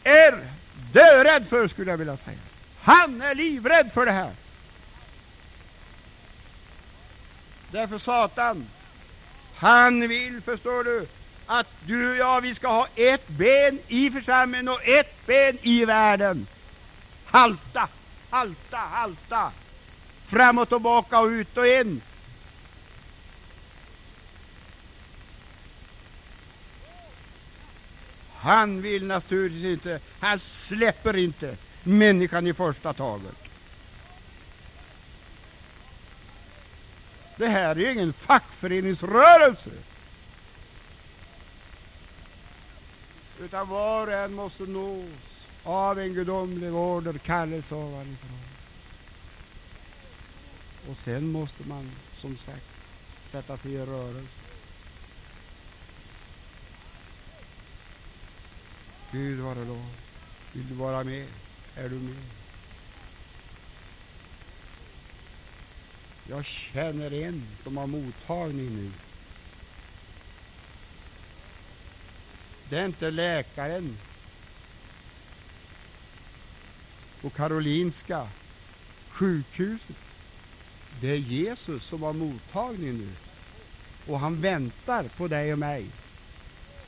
är 0.05 0.45
dörädd 0.93 1.49
för, 1.49 1.69
skulle 1.69 1.91
jag 1.91 1.99
vilja 1.99 2.17
säga. 2.17 2.39
Han 2.81 3.23
är 3.23 3.35
livrädd 3.35 3.91
för 3.93 4.07
det 4.07 4.13
här. 4.13 4.33
Därför 7.71 7.99
Satan, 7.99 8.67
han 9.59 10.09
vill, 10.09 10.41
förstår 10.41 10.85
du, 10.85 11.07
att 11.47 11.67
du 11.87 12.11
och 12.11 12.17
jag, 12.17 12.41
vi 12.41 12.55
ska 12.55 12.69
ha 12.69 12.87
ett 12.95 13.29
ben 13.29 13.79
i 13.89 14.11
församlingen 14.11 14.69
och 14.69 14.89
ett 14.89 15.27
ben 15.27 15.59
i 15.63 15.85
världen. 15.85 16.47
halta, 17.25 17.89
halta, 18.31 18.77
halta. 18.77 19.53
Fram 20.27 20.59
och 20.59 20.69
tillbaka 20.69 21.21
och 21.21 21.27
ut 21.27 21.57
och 21.57 21.67
in. 21.67 22.01
Han 28.37 28.83
vill 28.83 29.07
naturligtvis 29.07 29.65
inte, 29.65 30.01
han 30.21 30.39
släpper 30.39 31.17
inte 31.17 31.57
människan 31.83 32.47
i 32.47 32.55
första 32.55 32.93
taget. 32.93 33.48
Det 37.39 37.49
här 37.49 37.71
är 37.71 37.81
ju 37.81 37.93
ingen 37.93 38.13
fackföreningsrörelse. 38.13 39.71
Utan 43.41 43.69
var 43.69 44.07
och 44.07 44.13
en 44.13 44.35
måste 44.35 44.63
nås 44.63 45.05
av 45.65 45.99
en 45.99 46.15
gudomlig 46.15 46.75
order, 46.75 47.19
kallelse 47.19 47.75
ovanifrån. 47.75 48.39
Och 50.91 50.97
sen 51.05 51.33
måste 51.33 51.69
man 51.69 51.91
som 52.21 52.37
sagt 52.37 52.67
sätta 53.31 53.57
sig 53.57 53.73
i 53.73 53.79
rörelse. 53.79 54.41
Gud 59.13 59.39
vare 59.39 59.65
lov. 59.65 59.87
Vill 60.53 60.69
du 60.69 60.75
vara 60.75 61.05
med? 61.05 61.27
Är 61.77 61.89
du 61.89 61.95
med? 61.95 62.38
Jag 66.31 66.45
känner 66.45 67.13
en 67.13 67.43
som 67.63 67.77
har 67.77 67.87
mottagning 67.87 68.77
nu. 68.77 68.91
Det 72.69 72.79
är 72.79 72.87
inte 72.87 73.11
läkaren 73.11 73.97
på 77.21 77.31
Karolinska 77.31 78.29
sjukhuset. 79.09 79.97
Det 81.01 81.11
är 81.11 81.17
Jesus 81.17 81.85
som 81.85 82.03
har 82.03 82.13
mottagning 82.13 82.99
nu. 82.99 83.09
Och 84.07 84.21
han 84.21 84.41
väntar 84.41 85.05
på 85.05 85.29
dig 85.29 85.53
och 85.53 85.59
mig. 85.59 85.87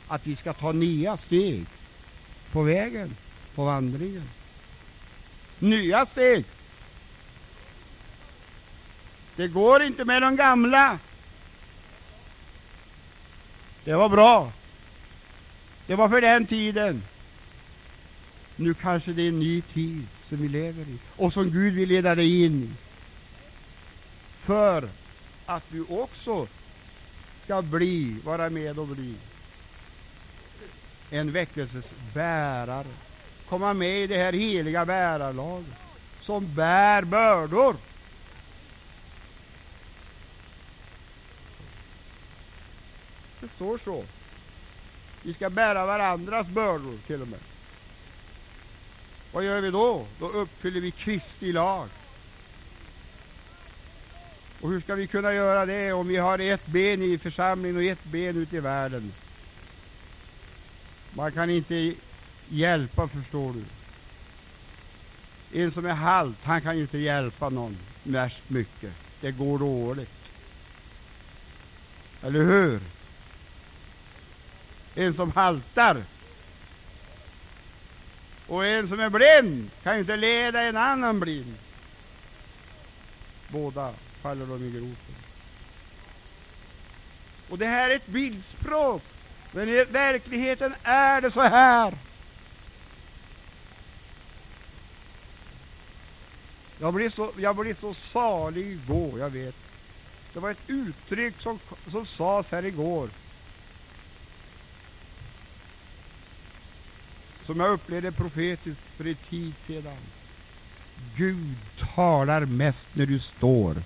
Att 0.09 0.26
vi 0.26 0.36
ska 0.36 0.53
ta 0.53 0.72
nya 0.72 1.16
steg 1.16 1.66
på 2.53 2.62
vägen, 2.62 3.16
på 3.55 3.64
vandringen. 3.64 4.30
Nya 5.59 6.07
steg. 6.07 6.45
Det 9.41 9.49
går 9.49 9.82
inte 9.82 10.05
med 10.05 10.22
de 10.22 10.36
gamla. 10.36 10.99
Det 13.84 13.95
var 13.95 14.09
bra. 14.09 14.53
Det 15.86 15.95
var 15.95 16.09
för 16.09 16.20
den 16.20 16.47
tiden. 16.47 17.03
Nu 18.57 18.74
kanske 18.74 19.12
det 19.12 19.22
är 19.22 19.28
en 19.28 19.41
ny 19.41 19.62
tid 19.62 20.07
som 20.24 20.38
vi 20.38 20.49
lever 20.49 20.82
i 20.82 20.99
och 21.16 21.32
som 21.32 21.51
Gud 21.51 21.74
vill 21.74 21.88
leda 21.88 22.14
dig 22.14 22.45
in 22.45 22.62
i. 22.62 22.70
För 24.43 24.88
att 25.47 25.64
du 25.68 25.84
också 25.88 26.47
ska 27.38 27.62
bli, 27.62 28.16
vara 28.24 28.51
med 28.51 28.78
och 28.78 28.86
bli 28.86 29.14
en 31.11 31.32
väckelses 31.32 31.95
bärare. 32.14 32.86
Komma 33.49 33.74
med 33.74 34.05
i 34.05 34.07
det 34.07 34.16
här 34.16 34.32
heliga 34.32 34.84
bärarlaget 34.84 35.74
som 36.20 36.55
bär 36.55 37.03
bördor. 37.03 37.76
Står 43.61 43.78
så. 43.84 44.04
Vi 45.22 45.32
ska 45.32 45.50
bära 45.50 45.86
varandras 45.86 46.46
bördor 46.46 46.98
till 47.06 47.22
och 47.22 47.28
med. 47.28 47.38
Vad 49.32 49.44
gör 49.44 49.61
vi 49.61 49.70
då? 49.70 50.06
Då 50.18 50.28
uppfyller 50.28 50.80
vi 50.80 50.90
Kristi 50.90 51.52
lag. 51.52 51.88
Och 54.61 54.70
hur 54.70 54.80
ska 54.80 54.94
vi 54.94 55.06
kunna 55.06 55.32
göra 55.32 55.66
det 55.66 55.92
om 55.92 56.08
vi 56.08 56.16
har 56.16 56.38
ett 56.38 56.66
ben 56.66 57.02
i 57.02 57.18
församlingen 57.18 57.76
och 57.76 57.82
ett 57.82 58.04
ben 58.04 58.36
ute 58.36 58.56
i 58.56 58.61
världen? 58.61 59.12
Man 61.12 61.32
kan 61.32 61.50
inte 61.50 61.94
hjälpa, 62.48 63.08
förstår 63.08 63.52
du. 63.52 63.64
En 65.62 65.72
som 65.72 65.86
är 65.86 65.94
halt, 65.94 66.36
han 66.42 66.61
kan 66.61 66.76
ju 66.76 66.82
inte 66.82 66.98
hjälpa 66.98 67.48
någon 67.48 67.78
värst 68.02 68.42
mycket. 68.50 68.92
Det 69.20 69.30
går 69.30 69.58
dåligt. 69.58 70.11
Eller 72.22 72.42
hur? 72.42 72.80
En 74.95 75.14
som 75.14 75.32
haltar 75.32 76.05
och 78.47 78.66
en 78.66 78.88
som 78.88 79.01
är 79.01 79.11
blind 79.11 79.70
kan 79.82 79.95
ju 79.95 80.01
inte 80.01 80.16
leda 80.16 80.62
en 80.62 80.76
annan 80.76 81.20
blind. 81.20 81.55
Båda 83.49 83.95
faller 84.22 84.47
de 84.47 84.64
i 84.64 84.70
gropen. 84.70 85.14
Och 87.49 87.59
det 87.59 87.66
här 87.66 87.91
är 87.91 87.97
ett 87.97 88.07
bildspråk 88.07 89.03
men 89.53 89.68
i 89.68 89.84
verkligheten 89.84 90.74
är 90.82 91.20
det 91.20 91.30
så 91.30 91.41
här. 91.41 91.95
Jag 96.78 96.95
blev 96.95 97.11
så, 97.11 97.30
jag 97.36 97.57
blev 97.57 97.74
så 97.74 97.95
salig 97.95 98.66
igår, 98.66 99.18
jag 99.18 99.30
vet. 99.30 99.55
Det 100.32 100.41
var 100.41 100.51
ett 100.51 100.70
uttryck 100.70 101.41
som, 101.41 101.59
som 101.91 102.07
sades 102.07 102.51
här 102.51 102.64
igår. 102.64 103.11
Som 107.43 107.61
jag 107.61 107.70
upplevde 107.70 108.12
profetiskt 108.12 108.80
för 108.97 109.07
en 109.07 109.14
tid 109.14 109.55
sedan. 109.66 109.97
Gud 111.16 111.57
talar 111.95 112.45
mest 112.45 112.88
när 112.93 113.07
du 113.07 113.18
står 113.18 113.76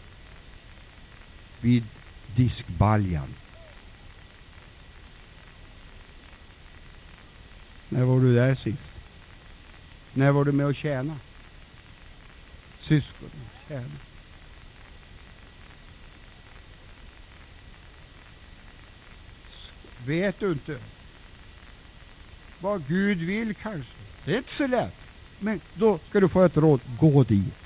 vid 1.61 1.85
diskbaljan. 2.37 3.35
När 7.89 8.05
var 8.05 8.21
du 8.21 8.35
där 8.35 8.55
sist? 8.55 8.93
När 10.13 10.33
var 10.33 10.45
du 10.45 10.53
med 10.53 10.67
och 10.67 10.77
tjäna? 10.77 11.19
Syskon, 12.79 13.31
tjäna. 13.69 13.89
Vet 20.07 20.41
du 20.41 20.53
inte 20.53 20.79
vad 22.61 22.83
Gud 22.89 23.19
vill 23.19 23.55
kanske? 23.55 23.93
Det 24.25 24.33
är 24.35 24.39
inte 24.39 24.53
så 24.53 24.67
lätt. 24.67 24.95
Men 25.39 25.61
då 25.75 25.99
ska 26.09 26.21
du 26.21 26.29
få 26.29 26.43
ett 26.43 26.57
råd. 26.57 26.81
Gå 27.01 27.25
dit. 27.25 27.65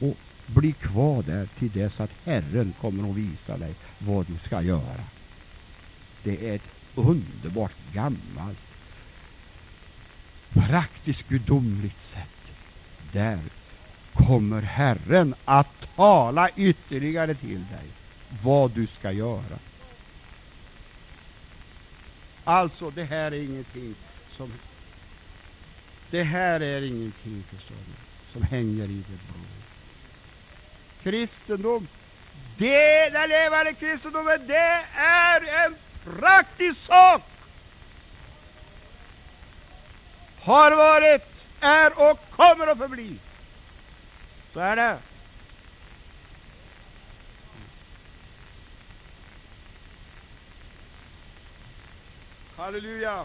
Och 0.00 0.16
bli 0.46 0.72
kvar 0.72 1.22
där 1.22 1.48
till 1.58 1.70
dess 1.70 2.00
att 2.00 2.10
Herren 2.24 2.74
kommer 2.80 3.10
att 3.10 3.16
visa 3.16 3.56
dig 3.56 3.74
vad 3.98 4.26
du 4.26 4.38
ska 4.38 4.62
göra. 4.62 5.04
Det 6.22 6.48
är 6.50 6.54
ett 6.54 6.68
underbart 6.94 7.74
gammalt 7.92 8.58
praktiskt 10.56 11.28
gudomligt 11.28 12.02
sätt. 12.02 12.52
Där 13.12 13.38
kommer 14.14 14.62
Herren 14.62 15.34
att 15.44 15.96
tala 15.96 16.48
ytterligare 16.56 17.34
till 17.34 17.64
dig 17.66 17.86
vad 18.42 18.70
du 18.70 18.86
ska 18.86 19.12
göra. 19.12 19.58
Alltså, 22.48 22.90
det 22.90 23.04
här 23.04 23.32
är 23.32 23.42
ingenting 23.42 23.94
som 24.30 24.52
det 26.10 26.22
här 26.22 26.60
är 26.60 26.82
ingenting 26.82 27.44
förstår 27.50 27.74
ni, 27.74 27.94
som 28.32 28.42
hänger 28.42 28.84
i 28.84 29.04
det 29.08 29.32
blå. 29.32 29.40
Kristendom, 31.02 31.88
det, 32.56 33.08
den 33.12 33.28
levande 33.28 33.74
kristendomen, 33.74 34.46
det 34.46 34.84
är 34.96 35.64
en 35.64 35.76
praktisk 36.20 36.80
sak. 36.80 37.22
Har 40.40 40.76
varit, 40.76 41.44
är 41.60 42.10
och 42.10 42.30
kommer 42.30 42.66
att 42.66 42.78
förbli. 42.78 43.18
Så 44.52 44.60
är 44.60 44.76
det. 44.76 44.98
Halleluja. 52.56 53.24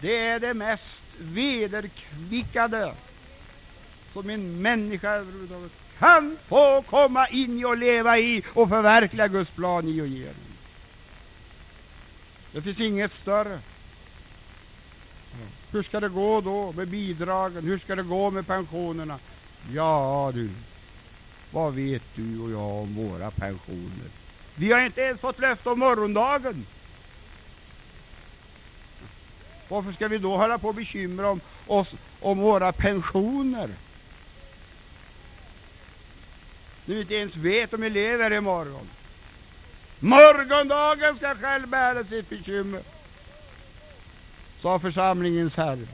Det 0.00 0.16
är 0.16 0.40
det 0.40 0.54
mest 0.54 1.04
vederkvickade 1.18 2.94
som 4.12 4.30
en 4.30 4.62
människa 4.62 5.10
överhuvudtaget 5.10 5.72
kan 5.98 6.36
få 6.46 6.82
komma 6.82 7.28
in 7.28 7.58
i 7.58 7.64
och 7.64 7.76
leva 7.76 8.18
i 8.18 8.42
och 8.54 8.68
förverkliga 8.68 9.28
Guds 9.28 9.50
plan 9.50 9.88
i 9.88 10.00
och 10.00 10.06
genom. 10.06 10.34
Det 12.52 12.62
finns 12.62 12.80
inget 12.80 13.12
större. 13.12 13.60
Hur 15.72 15.82
ska 15.82 16.00
det 16.00 16.08
gå 16.08 16.40
då 16.40 16.72
med 16.72 16.88
bidragen? 16.88 17.64
Hur 17.64 17.78
ska 17.78 17.96
det 17.96 18.02
gå 18.02 18.30
med 18.30 18.46
pensionerna? 18.46 19.18
Ja 19.72 20.30
du, 20.34 20.50
vad 21.50 21.74
vet 21.74 22.02
du 22.14 22.40
och 22.40 22.50
jag 22.50 22.82
om 22.82 22.94
våra 22.94 23.30
pensioner? 23.30 24.10
Vi 24.60 24.72
har 24.72 24.80
inte 24.80 25.00
ens 25.00 25.20
fått 25.20 25.38
löfte 25.38 25.70
om 25.70 25.78
morgondagen. 25.78 26.66
Varför 29.68 29.92
ska 29.92 30.08
vi 30.08 30.18
då 30.18 30.36
hålla 30.36 30.58
på 30.58 30.68
och 30.68 30.74
bekymra 30.74 31.28
om 31.28 31.40
oss 31.66 31.94
om 32.20 32.38
våra 32.38 32.72
pensioner? 32.72 33.70
När 36.84 36.94
vi 36.94 37.00
inte 37.00 37.14
ens 37.14 37.36
vet 37.36 37.74
om 37.74 37.80
vi 37.80 37.90
lever 37.90 38.32
imorgon. 38.32 38.90
Morgondagen 39.98 41.16
ska 41.16 41.34
själv 41.34 41.68
bära 41.68 42.04
sitt 42.04 42.28
bekymmer, 42.28 42.82
sa 44.62 44.78
församlingens 44.78 45.56
Herre. 45.56 45.86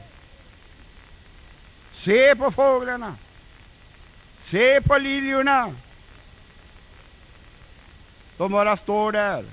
Se 1.93 2.35
på 2.35 2.51
fåglarna. 2.51 3.15
Se 4.41 4.81
på 4.81 4.97
liljorna. 4.97 5.75
De 8.37 8.51
bara 8.51 8.77
står 8.77 9.11
där 9.11 9.45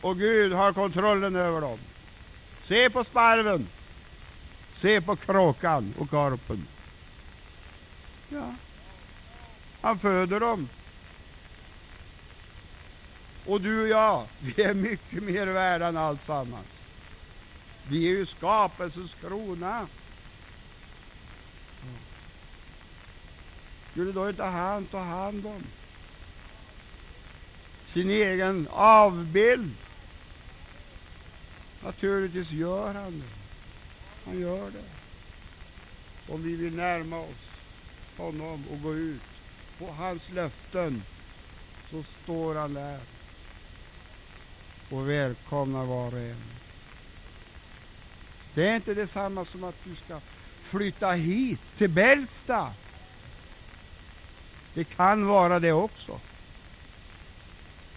och 0.00 0.18
Gud 0.18 0.52
har 0.52 0.72
kontrollen 0.72 1.36
över 1.36 1.60
dem. 1.60 1.78
Se 2.64 2.90
på 2.90 3.04
sparven. 3.04 3.68
Se 4.76 5.00
på 5.00 5.16
kråkan 5.16 5.94
och 5.98 6.10
karpen. 6.10 6.66
Ja. 8.28 8.54
Han 9.80 9.98
föder 9.98 10.40
dem. 10.40 10.68
Och 13.46 13.60
du 13.60 13.82
och 13.82 13.88
jag, 13.88 14.26
vi 14.40 14.62
är 14.62 14.74
mycket 14.74 15.22
mer 15.22 15.46
värda 15.46 15.86
än 15.86 15.96
alltsammans. 15.96 16.66
Vi 17.88 18.06
är 18.06 18.10
ju 18.10 18.26
skapelsens 18.26 19.14
krona. 19.14 19.86
Skulle 23.90 24.12
då 24.12 24.28
inte 24.28 24.44
han 24.44 24.84
ta 24.84 24.98
hand 24.98 25.46
om 25.46 25.62
sin 27.88 28.10
egen 28.10 28.68
avbild? 28.70 29.74
Naturligtvis 31.84 32.50
gör 32.50 32.94
han 32.94 33.18
det. 33.18 33.26
Han 34.24 34.40
gör 34.40 34.70
det. 34.70 34.84
Om 36.32 36.42
vi 36.42 36.56
vill 36.56 36.76
närma 36.76 37.20
oss 37.20 37.48
honom 38.16 38.64
och 38.72 38.82
gå 38.82 38.94
ut 38.94 39.22
på 39.78 39.92
hans 39.92 40.30
löften 40.30 41.02
så 41.90 42.02
står 42.22 42.54
han 42.54 42.74
där 42.74 43.00
och 44.90 45.08
välkomnar 45.08 45.84
var 45.84 46.06
och 46.06 46.20
en. 46.20 46.42
Det 48.54 48.68
är 48.68 48.76
inte 48.76 48.94
detsamma 48.94 49.44
som 49.44 49.64
att 49.64 49.84
du 49.84 49.94
ska 49.94 50.20
flytta 50.62 51.10
hit 51.10 51.60
till 51.78 51.90
Bällsta. 51.90 52.72
Det 54.74 54.84
kan 54.84 55.26
vara 55.26 55.58
det 55.60 55.72
också. 55.72 56.20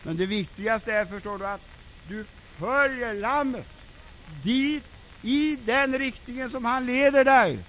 Men 0.04 0.18
det 0.18 0.26
viktigaste 0.26 0.94
är, 0.94 1.06
förstår 1.06 1.38
du, 1.38 1.46
att 1.48 1.62
du 2.08 2.26
följer 2.58 3.14
Lammet 3.14 3.68
dit 4.44 4.84
i 5.22 5.58
den 5.66 6.00
riktningen 6.00 6.50
som 6.50 6.66
han 6.66 6.86
leder 6.86 7.26
dig. 7.26 7.60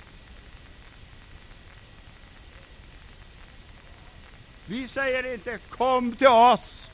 Vi 4.67 4.89
säger 4.89 5.35
inte 5.35 5.59
kom 5.69 6.17
till 6.17 6.27
oss. 6.27 6.91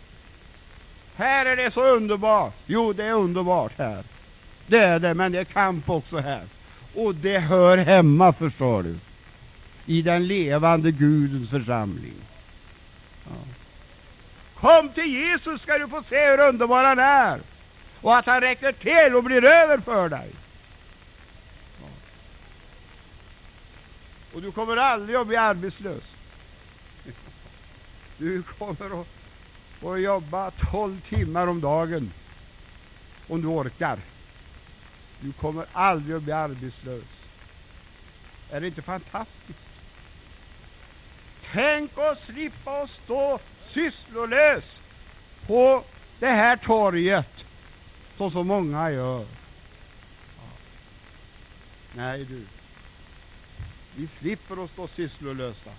Här 1.16 1.46
är 1.46 1.56
det 1.56 1.70
så 1.70 1.84
underbart. 1.86 2.54
Jo, 2.66 2.92
det 2.92 3.04
är 3.04 3.12
underbart 3.12 3.78
här. 3.78 4.04
Det 4.66 4.78
är 4.78 4.98
det, 4.98 5.14
men 5.14 5.32
det 5.32 5.38
är 5.38 5.44
kamp 5.44 5.90
också 5.90 6.18
här. 6.18 6.42
Och 6.94 7.14
det 7.14 7.38
hör 7.38 7.78
hemma, 7.78 8.32
förstår 8.32 8.82
du, 8.82 8.96
i 9.86 10.02
den 10.02 10.26
levande 10.26 10.90
Gudens 10.90 11.50
församling. 11.50 12.14
Ja. 13.24 13.57
Kom 14.60 14.88
till 14.88 15.12
Jesus 15.12 15.62
ska 15.62 15.78
du 15.78 15.88
få 15.88 16.02
se 16.02 16.30
hur 16.30 16.40
underbar 16.40 16.84
han 16.84 16.98
är 16.98 17.40
och 18.00 18.16
att 18.16 18.26
han 18.26 18.40
räcker 18.40 18.72
till 18.72 19.16
och 19.16 19.24
blir 19.24 19.44
över 19.44 19.78
för 19.78 20.08
dig. 20.08 20.30
Och 24.34 24.42
du 24.42 24.52
kommer 24.52 24.76
aldrig 24.76 25.16
att 25.16 25.26
bli 25.26 25.36
arbetslös. 25.36 26.02
Du 28.18 28.42
kommer 28.42 29.00
att 29.00 29.06
få 29.80 29.98
jobba 29.98 30.50
tolv 30.50 31.00
timmar 31.00 31.46
om 31.46 31.60
dagen 31.60 32.12
om 33.28 33.42
du 33.42 33.48
orkar. 33.48 33.98
Du 35.20 35.32
kommer 35.32 35.66
aldrig 35.72 36.16
att 36.16 36.22
bli 36.22 36.32
arbetslös. 36.32 37.26
Är 38.50 38.60
det 38.60 38.66
inte 38.66 38.82
fantastiskt? 38.82 39.70
Tänk 41.52 41.98
att 41.98 42.18
slippa 42.18 42.82
att 42.82 42.90
stå 42.90 43.38
sysslolös 43.78 44.82
på 45.46 45.84
det 46.18 46.26
här 46.26 46.56
torget 46.56 47.44
som 48.16 48.30
så 48.30 48.44
många 48.44 48.90
gör. 48.90 49.26
Nej 51.92 52.24
du, 52.24 52.46
vi 53.94 54.08
slipper 54.08 54.64
att 54.64 54.70
stå 54.70 54.88
sysslolösa. 54.88 55.70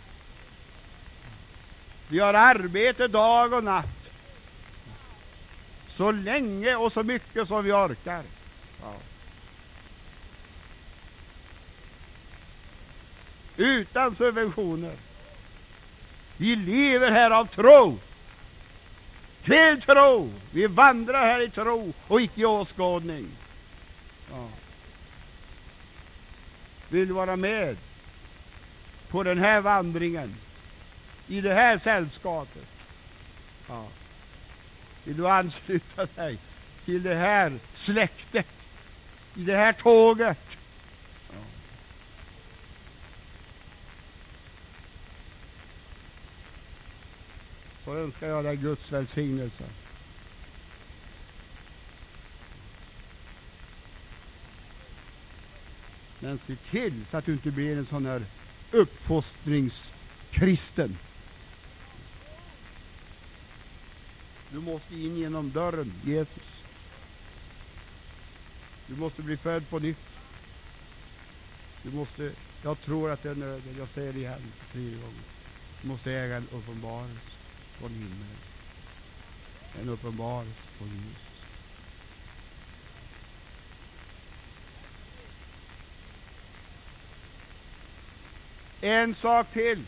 Vi 2.08 2.20
har 2.20 2.34
arbete 2.34 3.08
dag 3.08 3.54
och 3.54 3.64
natt. 3.64 4.10
Så 5.90 6.12
länge 6.12 6.76
och 6.76 6.94
så 6.94 7.04
mycket 7.04 7.48
som 7.48 7.64
vi 7.64 7.72
orkar. 7.72 8.24
Ja. 8.82 8.94
Utan 13.58 14.16
subventioner. 14.16 15.09
Vi 16.40 16.56
lever 16.56 17.12
här 17.12 17.32
av 17.32 17.46
tro. 17.46 17.98
Till 19.44 19.82
tro. 19.82 20.34
Vi 20.52 20.68
vandrar 20.68 21.26
här 21.26 21.42
i 21.42 21.50
tro 21.50 21.94
och 22.08 22.22
icke 22.22 22.42
i 22.42 22.46
åskådning. 22.46 23.28
Ja. 24.32 24.48
Vill 26.90 27.08
du 27.08 27.14
vara 27.14 27.36
med 27.36 27.78
på 29.10 29.24
den 29.24 29.40
här 29.40 29.62
vandringen? 29.62 30.36
i 31.30 31.42
det 31.42 31.54
här 31.54 31.78
sällskapet. 31.78 32.68
Ja. 33.68 33.86
Vill 35.04 35.18
du 35.18 35.28
ansluta 35.28 36.06
dig 36.06 36.38
till 36.86 37.04
det 37.04 37.16
här 37.16 37.54
släktet, 37.76 38.48
i 39.36 39.44
det 39.44 39.56
här 39.56 39.74
tåget? 39.74 40.38
Och 47.90 47.98
önskar 47.98 48.28
jag 48.28 48.44
dig 48.44 48.56
Guds 48.56 48.92
välsignelse. 48.92 49.64
Men 56.20 56.40
se 56.40 56.56
till 56.56 57.06
så 57.06 57.18
att 57.18 57.26
du 57.26 57.32
inte 57.32 57.52
blir 57.52 57.78
en 57.78 57.86
sån 57.86 58.06
här 58.06 58.26
uppfostringskristen. 58.72 60.98
Du 64.52 64.60
måste 64.60 64.96
in 64.96 65.18
genom 65.18 65.52
dörren, 65.52 65.94
Jesus. 66.04 66.64
Du 68.88 68.96
måste 68.96 69.22
bli 69.22 69.38
född 69.38 69.70
på 69.70 69.80
nytt. 69.80 69.98
Du 71.84 71.92
måste, 71.92 72.32
jag 72.64 72.82
tror 72.82 73.12
att 73.12 73.24
det 73.24 73.30
är 73.30 73.36
nödvändigt, 73.36 73.78
jag 73.78 73.90
säger 73.90 74.14
det 74.14 74.20
igen 74.20 74.42
tredje 74.72 74.96
gången. 74.96 75.24
Du 75.82 75.88
måste 75.88 76.12
äga 76.12 76.36
en 76.36 76.48
uppenbarelse 76.52 77.39
från 77.80 77.90
himlen. 77.90 78.38
En 79.82 79.90
uppenbarelse 79.90 80.68
från 80.78 80.88
Jesus. 80.88 81.30
En 88.82 89.16
sak 89.16 89.52
till. 89.52 89.84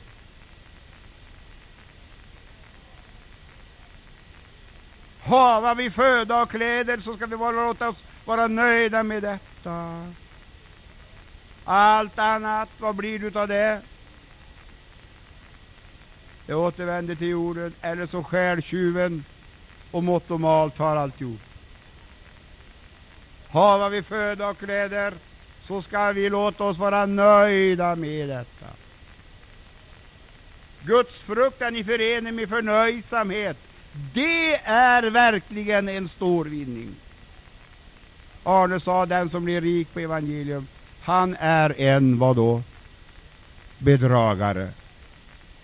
Hava 5.24 5.74
vi 5.74 5.89
föda 5.89 6.42
och 6.42 6.50
kläder 6.50 6.98
så 6.98 7.14
ska 7.14 7.26
vi 7.26 7.38
bara 7.38 7.52
låta 7.52 7.89
oss 7.89 8.04
vara 8.26 8.48
nöjda 8.48 9.04
med 9.04 9.24
detta. 9.24 10.08
Allt 11.66 12.20
annat, 12.20 12.70
vad 12.78 12.96
blir 12.96 13.20
det 13.20 13.36
av 13.36 13.48
det? 13.48 13.82
Det 16.52 16.56
återvänder 16.56 17.16
till 17.16 17.28
jorden, 17.28 17.74
eller 17.82 18.06
så 18.06 18.24
stjäl 18.24 18.62
tjuven 18.62 19.24
och 19.91 20.04
mått 20.04 20.32
och 20.32 20.39
mal 20.39 20.72
tar 20.72 20.95
alltihop. 20.95 21.39
Hava 23.47 23.89
vi 23.89 24.04
föda 24.04 24.49
och 24.49 24.58
kläder 24.58 25.14
så 25.64 25.82
ska 25.82 26.12
vi 26.12 26.30
låta 26.30 26.64
oss 26.64 26.78
vara 26.78 27.06
nöjda 27.06 27.95
med 27.95 28.30
detta. 28.30 28.66
Guds 30.84 31.24
fruktan 31.24 31.76
i 31.76 31.84
förening 31.84 32.36
med 32.36 32.49
förnöjsamhet 32.49 33.58
det 34.14 34.56
är 34.64 35.04
verkligen 35.04 35.89
en 35.89 36.08
stor 36.08 36.45
vinning. 36.45 36.89
Arne 38.43 38.80
sa, 38.80 39.06
den 39.06 39.30
som 39.30 39.45
blir 39.45 39.62
rik 39.62 39.93
på 39.93 39.99
evangelium, 39.99 40.68
han 41.02 41.36
är 41.39 41.82
en, 41.82 42.20
vad 42.20 42.36
då? 42.36 42.62
Bedragare. 43.78 44.70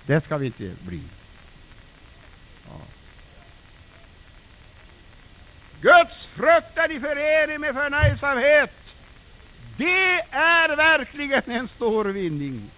Det 0.07 0.21
ska 0.21 0.37
vi 0.37 0.45
inte 0.45 0.71
bli. 0.81 1.01
Ja. 2.67 2.79
Guds 5.81 6.25
fruktan 6.25 6.91
i 6.91 6.99
förening 6.99 7.61
med 7.61 7.75
förnöjsamhet, 7.75 8.95
Det 9.77 10.19
är 10.31 10.75
verkligen 10.75 11.41
en 11.45 11.67
stor 11.67 12.05
vinning. 12.05 12.71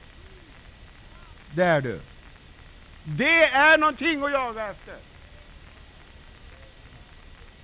Det 1.51 1.63
är 1.63 1.81
du. 1.81 1.99
Det 3.03 3.43
är 3.43 3.77
någonting 3.77 4.23
att 4.23 4.31
jaga 4.31 4.69
efter. 4.69 4.95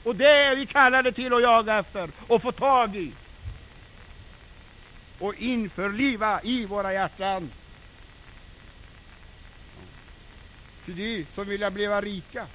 Och 0.03 0.16
det 0.16 0.30
är 0.30 0.55
vi 0.55 0.66
kallade 0.66 1.11
till 1.11 1.34
att 1.34 1.41
jaga 1.41 1.80
efter 1.80 2.09
och 2.28 2.41
få 2.41 2.51
tag 2.51 2.95
i 2.95 3.11
och 5.20 5.36
införliva 5.36 6.41
i 6.43 6.66
våra 6.66 6.93
hjärtan. 6.93 7.49
Till 10.86 10.96
de 10.96 11.26
som 11.34 11.46
vill 11.48 11.72
bli 11.72 11.88
rika, 11.88 12.46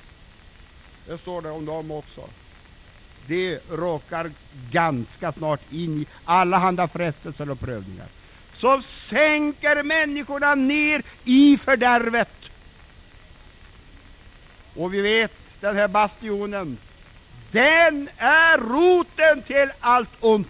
det 1.07 1.19
står 1.19 1.43
det 1.43 1.51
om 1.51 1.65
dem 1.65 1.91
också. 1.91 2.29
De 3.27 3.59
råkar 3.71 4.31
ganska 4.71 5.33
snart 5.33 5.73
in 5.73 6.01
i 6.03 6.07
allehanda 6.25 6.89
frestelser 6.89 7.51
och 7.51 7.61
prövningar 7.61 8.07
som 8.61 8.83
sänker 8.83 9.83
människorna 9.83 10.55
ner 10.55 11.03
i 11.25 11.59
fördärvet. 11.59 12.51
Och 14.75 14.95
vi 14.95 15.01
vet, 15.01 15.33
den 15.61 15.77
här 15.77 15.89
bastionen, 15.89 16.79
den 17.51 18.09
är 18.17 18.59
roten 18.59 19.43
till 19.43 19.71
allt 19.81 20.11
ont. 20.21 20.49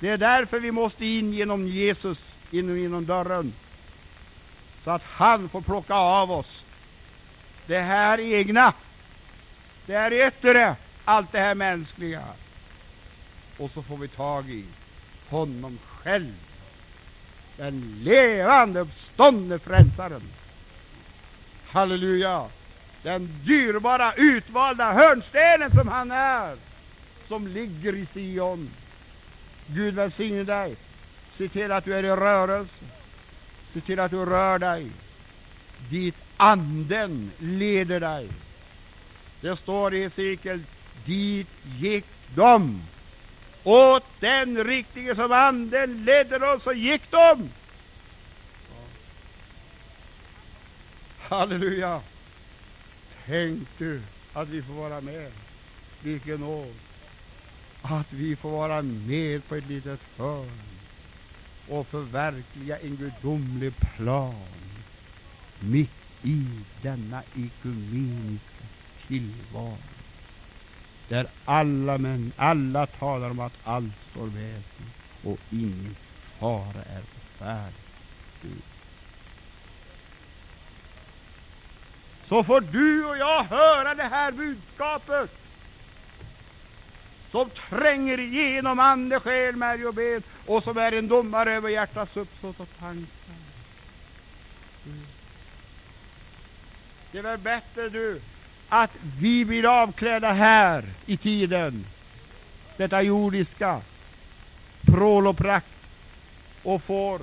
Det 0.00 0.08
är 0.08 0.18
därför 0.18 0.60
vi 0.60 0.72
måste 0.72 1.06
in 1.06 1.32
genom 1.32 1.66
Jesus, 1.66 2.24
in 2.50 2.82
genom 2.82 3.06
dörren, 3.06 3.52
så 4.84 4.90
att 4.90 5.02
han 5.02 5.48
får 5.48 5.60
plocka 5.60 5.94
av 5.94 6.32
oss 6.32 6.64
det 7.66 7.80
här 7.80 8.20
egna, 8.20 8.72
det 9.86 9.96
här 9.96 10.12
yttre, 10.26 10.76
allt 11.04 11.32
det 11.32 11.38
här 11.38 11.54
mänskliga. 11.54 12.22
Och 13.58 13.70
så 13.70 13.82
får 13.82 13.96
vi 13.96 14.08
tag 14.08 14.50
i 14.50 14.64
honom 15.28 15.78
själv, 15.86 16.34
den 17.56 18.00
levande 18.02 18.80
uppståndne 18.80 19.58
frälsaren. 19.58 20.22
Halleluja! 21.66 22.46
Den 23.02 23.40
dyrbara, 23.44 24.12
utvalda 24.16 24.92
hörnstenen 24.92 25.70
som 25.70 25.88
han 25.88 26.10
är, 26.10 26.56
som 27.28 27.46
ligger 27.46 27.94
i 27.94 28.06
Sion. 28.06 28.70
Gud 29.66 29.94
välsigne 29.94 30.44
dig. 30.44 30.76
Se 31.32 31.48
till 31.48 31.72
att 31.72 31.84
du 31.84 31.94
är 31.94 32.04
i 32.04 32.10
rörelse. 32.10 32.84
Se 33.72 33.80
till 33.80 34.00
att 34.00 34.10
du 34.10 34.24
rör 34.24 34.58
dig 34.58 34.90
dit 35.90 36.14
anden 36.36 37.30
leder 37.38 38.00
dig. 38.00 38.28
Det 39.40 39.56
står 39.56 39.94
i 39.94 40.02
Hesekiel, 40.02 40.62
dit 41.04 41.48
gick 41.64 42.04
de. 42.34 42.82
Åt 43.64 44.04
den 44.20 44.64
riktning 44.64 45.14
som 45.14 45.32
anden 45.32 46.04
ledde 46.04 46.38
dem, 46.38 46.60
så 46.60 46.72
gick 46.72 47.10
de. 47.10 47.50
Halleluja! 51.18 52.00
Tänk 53.26 53.68
du 53.78 54.02
att 54.32 54.48
vi 54.48 54.62
får 54.62 54.74
vara 54.74 55.00
med. 55.00 55.32
Vilken 56.00 56.40
nåd! 56.40 56.74
Att 57.82 58.12
vi 58.12 58.36
får 58.36 58.50
vara 58.50 58.82
med 58.82 59.48
på 59.48 59.54
ett 59.54 59.68
litet 59.68 60.00
hörn 60.18 60.71
och 61.68 61.86
förverkliga 61.86 62.78
en 62.78 62.96
gudomlig 62.96 63.72
plan 63.96 64.34
mitt 65.60 65.90
i 66.22 66.46
denna 66.82 67.22
ekumeniska 67.36 68.64
tillvaro 69.06 69.76
där 71.08 71.26
alla 71.44 71.98
män, 71.98 72.32
alla 72.36 72.86
talar 72.86 73.30
om 73.30 73.40
att 73.40 73.58
allt 73.64 74.00
står 74.00 74.26
väl 74.26 74.62
och 75.24 75.38
ingen 75.50 75.96
fara 76.38 76.82
är 76.82 77.00
på 77.00 77.44
färd. 77.44 77.72
Så 82.28 82.44
får 82.44 82.60
du 82.60 83.06
och 83.06 83.16
jag 83.16 83.44
höra 83.44 83.94
det 83.94 84.02
här 84.02 84.32
budskapet 84.32 85.41
som 87.32 87.50
tränger 87.50 88.20
igenom 88.20 88.80
ande, 88.80 89.20
själ, 89.20 89.56
märg 89.56 89.86
och 89.86 89.94
ben 89.94 90.22
och 90.46 90.64
som 90.64 90.78
är 90.78 90.92
en 90.92 91.08
domare 91.08 91.52
över 91.52 91.68
hjärtats 91.68 92.16
uppsåt 92.16 92.60
och 92.60 92.68
tankar. 92.78 93.34
Det 97.12 97.18
är 97.18 97.22
väl 97.22 97.38
bättre 97.38 97.88
du 97.88 98.20
att 98.68 98.90
vi 99.20 99.44
blir 99.44 99.82
avklädda 99.82 100.32
här 100.32 100.84
i 101.06 101.16
tiden, 101.16 101.86
detta 102.76 103.02
jordiska, 103.02 103.80
prål 104.80 105.26
och 105.26 105.36
prakt, 105.36 105.66
och 106.62 106.82
får 106.82 107.20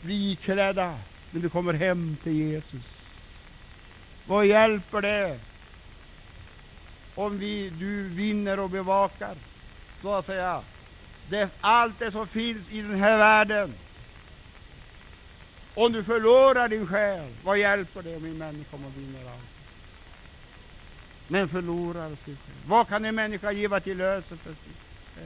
bli 0.00 0.36
klädda 0.36 0.98
när 1.30 1.40
vi 1.40 1.48
kommer 1.48 1.72
hem 1.74 2.16
till 2.22 2.32
Jesus. 2.32 2.84
Vad 4.26 4.46
hjälper 4.46 5.00
det 5.00 5.40
om 7.18 7.38
vi, 7.38 7.70
du 7.70 8.08
vinner 8.08 8.60
och 8.60 8.70
bevakar, 8.70 9.36
så 10.02 10.14
att 10.14 10.26
säga, 10.26 10.62
det, 11.28 11.50
allt 11.60 11.98
det 11.98 12.12
som 12.12 12.26
finns 12.28 12.70
i 12.70 12.80
den 12.80 12.94
här 12.94 13.18
världen? 13.18 13.74
Om 15.74 15.92
du 15.92 16.04
förlorar 16.04 16.68
din 16.68 16.86
själ, 16.86 17.32
vad 17.44 17.58
hjälper 17.58 18.02
det 18.02 18.20
min 18.20 18.38
människa 18.38 18.76
om 18.76 18.86
att 18.86 18.96
vinner 18.96 19.30
allt? 19.30 19.48
Men 21.28 21.48
förlorar 21.48 22.08
sig 22.08 22.24
själv. 22.24 22.66
Vad 22.66 22.88
kan 22.88 23.04
en 23.04 23.14
människa 23.14 23.52
giva 23.52 23.80
till 23.80 23.98
löse 23.98 24.36
för 24.36 24.50
sig 24.50 24.72
själ? 25.14 25.24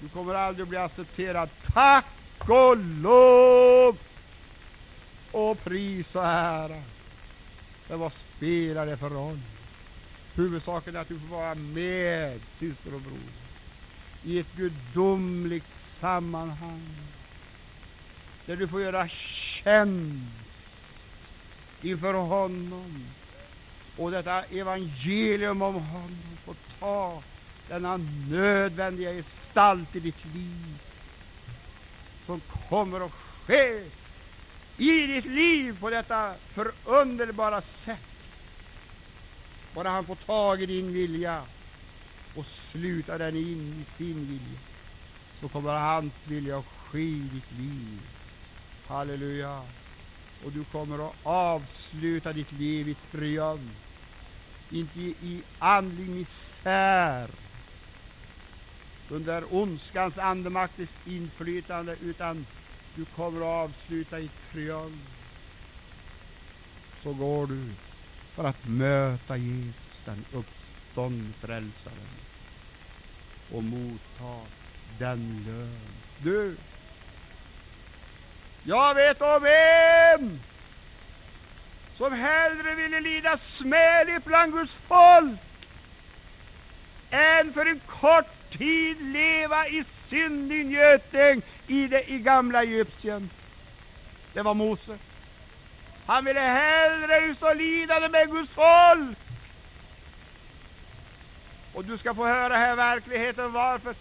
Du 0.00 0.08
kommer 0.08 0.34
aldrig 0.34 0.66
bli 0.66 0.78
accepterad. 0.78 1.48
Tack 1.74 2.06
och 2.38 2.76
lov 2.76 3.98
och 5.32 5.64
pris 5.64 6.14
och 6.14 6.24
ära. 6.24 6.82
Men 7.88 7.98
vad 7.98 8.12
spelar 8.12 8.86
det 8.86 8.96
för 8.96 9.10
roll? 9.10 9.40
Huvudsaken 10.34 10.96
är 10.96 11.00
att 11.00 11.08
du 11.08 11.18
får 11.18 11.36
vara 11.36 11.54
med, 11.54 12.40
syster 12.58 12.94
och 12.94 13.00
bror, 13.00 13.18
i 14.24 14.38
ett 14.38 14.56
gudomligt 14.56 15.74
sammanhang 15.74 16.96
där 18.46 18.56
du 18.56 18.68
får 18.68 18.80
göra 18.82 19.08
tjänst 19.08 20.80
inför 21.82 22.14
honom 22.14 23.06
och 23.96 24.10
detta 24.10 24.42
evangelium 24.42 25.62
om 25.62 25.74
honom 25.74 26.38
får 26.44 26.54
ta 26.78 27.22
denna 27.68 27.96
nödvändiga 28.30 29.12
gestalt 29.12 29.96
i 29.96 30.00
ditt 30.00 30.24
liv 30.34 30.78
som 32.26 32.40
kommer 32.68 33.06
att 33.06 33.12
ske 33.46 33.84
i 34.80 35.06
ditt 35.06 35.24
liv 35.24 35.80
på 35.80 35.90
detta 35.90 36.34
förunderbara 36.54 37.62
sätt. 37.62 38.00
Bara 39.74 39.90
han 39.90 40.04
får 40.04 40.14
tag 40.14 40.62
i 40.62 40.66
din 40.66 40.92
vilja 40.92 41.42
och 42.34 42.46
sluta 42.72 43.18
den 43.18 43.36
in 43.36 43.84
i 43.84 43.96
sin 43.98 44.26
vilja, 44.26 44.58
så 45.40 45.48
kommer 45.48 45.72
hans 45.72 46.12
vilja 46.24 46.58
att 46.58 46.64
ske 46.64 46.98
i 46.98 47.28
ditt 47.32 47.58
liv. 47.58 48.00
Halleluja! 48.86 49.62
Och 50.44 50.52
du 50.52 50.64
kommer 50.64 51.08
att 51.08 51.16
avsluta 51.22 52.32
ditt 52.32 52.52
liv 52.52 52.88
i 52.88 52.94
triumf, 52.94 53.60
inte 54.70 55.00
i 55.00 55.42
andlig 55.58 56.08
misär, 56.08 57.28
under 59.08 59.54
ondskans 59.54 60.18
andemakts 60.18 60.94
inflytande, 61.06 61.96
utan 62.02 62.46
du 62.94 63.04
kommer 63.04 63.40
att 63.40 63.70
avsluta 63.70 64.20
i 64.20 64.30
triumf. 64.52 65.20
Så 67.02 67.12
går 67.12 67.46
du 67.46 67.70
för 68.34 68.44
att 68.44 68.68
möta 68.68 69.36
Jesus, 69.36 70.00
den 70.04 70.24
uppståndne 70.32 71.32
frälsaren, 71.40 72.08
och 73.52 73.64
motta 73.64 74.46
den 74.98 75.44
lön. 75.46 75.80
Du, 76.18 76.56
jag 78.62 78.94
vet 78.94 79.20
om 79.22 79.46
en 79.46 80.40
som 81.96 82.12
hellre 82.12 82.74
ville 82.74 83.00
lida 83.00 83.38
smäligt 83.38 84.24
bland 84.24 84.52
Guds 84.52 84.76
folk 84.76 85.40
än 87.10 87.52
för 87.52 87.66
en 87.66 87.80
kort 87.86 88.39
tid 88.58 88.96
leva 89.00 89.68
i 89.68 89.84
syndig 90.08 90.72
göting 90.72 91.42
i 91.66 91.86
det 91.86 92.10
i 92.10 92.18
gamla 92.18 92.62
Egypten. 92.62 93.30
Det 94.32 94.42
var 94.42 94.54
Mose. 94.54 94.98
Han 96.06 96.24
ville 96.24 96.40
hellre 96.40 97.20
utstå 97.20 97.54
lidande 97.54 98.08
med 98.08 98.30
Guds 98.30 98.50
folk. 98.50 99.18
Och 101.72 101.84
du 101.84 101.98
ska 101.98 102.14
få 102.14 102.26
höra 102.26 102.56
här 102.56 102.76
verkligheten 102.76 103.52
varför. 103.52 103.94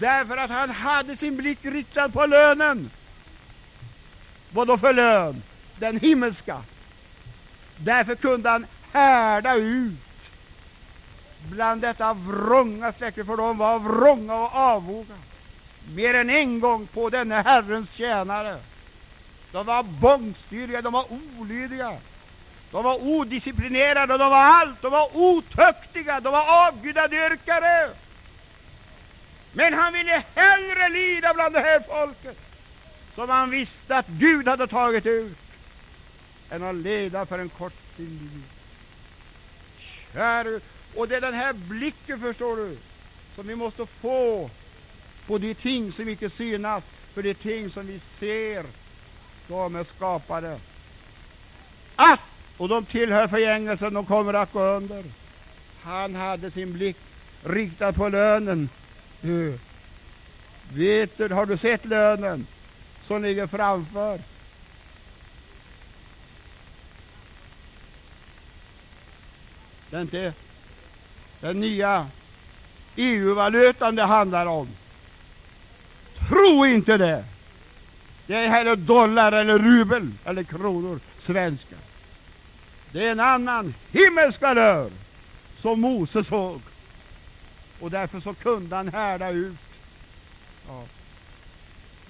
Därför 0.00 0.36
att 0.36 0.50
han 0.50 0.70
hade 0.70 1.16
sin 1.16 1.36
blick 1.36 1.58
riktad 1.64 2.08
på 2.08 2.26
lönen. 2.26 2.90
Vad 4.50 4.66
då 4.66 4.78
för 4.78 4.92
lön? 4.92 5.42
Den 5.78 6.00
himmelska. 6.00 6.62
Därför 7.76 8.14
kunde 8.14 8.50
han 8.50 8.66
härda 8.92 9.54
ut 9.54 10.05
bland 11.50 11.80
detta 11.80 12.12
vrånga 12.12 12.92
släkte, 12.92 13.24
för 13.24 13.36
de 13.36 13.58
var 13.58 13.78
vrånga 13.78 14.34
och 14.34 14.54
avvoga. 14.54 15.14
Mer 15.94 16.14
än 16.14 16.30
en 16.30 16.60
gång 16.60 16.86
på 16.86 17.10
denna 17.10 17.42
Herrens 17.42 17.90
tjänare. 17.90 18.58
De 19.52 19.66
var 19.66 19.82
bångstyriga, 19.82 20.82
de 20.82 20.92
var 20.92 21.04
olydiga, 21.38 21.92
de 22.70 22.84
var 22.84 23.02
odisciplinerade, 23.02 24.18
de 24.18 24.30
var 24.30 24.44
allt, 24.44 24.82
de 24.82 24.92
var 24.92 25.16
otuktiga, 25.16 26.20
de 26.20 26.32
var 26.32 26.68
avgudadyrkare. 26.68 27.90
Men 29.52 29.74
han 29.74 29.92
ville 29.92 30.22
hellre 30.34 30.88
lida 30.88 31.34
bland 31.34 31.54
det 31.54 31.60
här 31.60 31.80
folket, 31.80 32.38
som 33.14 33.28
han 33.28 33.50
visste 33.50 33.96
att 33.96 34.06
Gud 34.06 34.48
hade 34.48 34.66
tagit 34.66 35.06
ut, 35.06 35.38
än 36.50 36.62
att 36.62 36.74
leda 36.74 37.26
för 37.26 37.38
en 37.38 37.48
kort 37.48 37.98
liv. 37.98 38.42
Käre, 40.12 40.60
och 40.96 41.08
det 41.08 41.16
är 41.16 41.20
den 41.20 41.34
här 41.34 41.52
blicken, 41.52 42.20
förstår 42.20 42.56
du, 42.56 42.76
som 43.34 43.46
vi 43.46 43.54
måste 43.54 43.86
få 43.86 44.50
på 45.26 45.38
de 45.38 45.54
ting 45.54 45.92
som 45.92 46.08
icke 46.08 46.30
synas, 46.30 46.84
för 47.14 47.22
de 47.22 47.34
ting 47.34 47.70
som 47.70 47.86
vi 47.86 48.00
ser, 48.18 48.64
de 49.48 49.76
är 49.76 49.84
skapade. 49.84 50.58
Att, 51.96 52.20
och 52.56 52.68
de 52.68 52.84
tillhör 52.84 53.28
förgängelsen, 53.28 53.94
de 53.94 54.06
kommer 54.06 54.34
att 54.34 54.52
gå 54.52 54.62
under. 54.62 55.04
Han 55.82 56.14
hade 56.14 56.50
sin 56.50 56.72
blick 56.72 56.96
riktad 57.44 57.92
på 57.92 58.08
lönen. 58.08 58.68
Du, 59.20 59.58
vet 60.72 61.18
du, 61.18 61.28
har 61.28 61.46
du 61.46 61.56
sett 61.56 61.84
lönen 61.84 62.46
som 63.02 63.22
ligger 63.22 63.46
framför? 63.46 64.20
Det 69.90 69.96
är 69.96 70.00
inte 70.00 70.32
den 71.46 71.60
nya 71.60 72.06
EU-valutan 72.96 73.96
det 73.96 74.02
handlar 74.02 74.46
om. 74.46 74.68
Tro 76.28 76.66
inte 76.66 76.96
det. 76.96 77.24
Det 78.26 78.34
är 78.34 78.48
heller 78.48 78.76
dollar 78.76 79.32
eller 79.32 79.58
rubel 79.58 80.12
eller 80.24 80.42
kronor, 80.42 81.00
svenska. 81.18 81.76
Det 82.92 83.06
är 83.06 83.12
en 83.12 83.20
annan 83.20 83.74
himmelsk 83.90 84.40
valör 84.40 84.90
som 85.58 85.80
Mose 85.80 86.24
såg. 86.24 86.60
Och 87.80 87.90
därför 87.90 88.20
så 88.20 88.34
kunde 88.34 88.76
han 88.76 88.88
härda 88.88 89.30
ut. 89.30 89.58
Ja. 90.68 90.82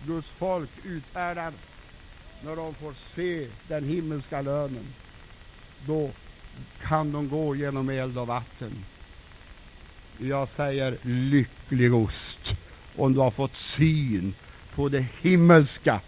Guds 0.07 0.29
folk 0.29 0.71
uthärdar 0.85 1.53
när 2.45 2.57
de 2.57 2.75
får 2.75 2.95
se 3.15 3.49
den 3.69 3.85
himmelska 3.85 4.43
lönen. 4.43 4.87
Då 5.87 6.11
kan 6.83 7.13
de 7.13 7.29
gå 7.29 7.57
genom 7.57 7.89
eld 7.89 8.19
och 8.19 8.27
vatten. 8.27 8.85
Jag 10.19 10.49
säger 10.49 10.97
lycklig 11.03 11.95
ost 11.95 12.55
om 12.97 13.13
du 13.13 13.21
har 13.21 13.31
fått 13.31 13.57
syn 13.57 14.35
på 14.75 14.89
det 14.89 15.07
himmelska. 15.21 16.01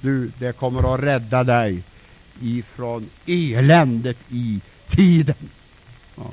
Du, 0.00 0.30
det 0.38 0.56
kommer 0.56 0.94
att 0.94 1.00
rädda 1.00 1.44
dig 1.44 1.82
ifrån 2.40 3.10
eländet 3.26 4.18
i 4.28 4.60
tiden 4.88 5.50
ja, 6.16 6.30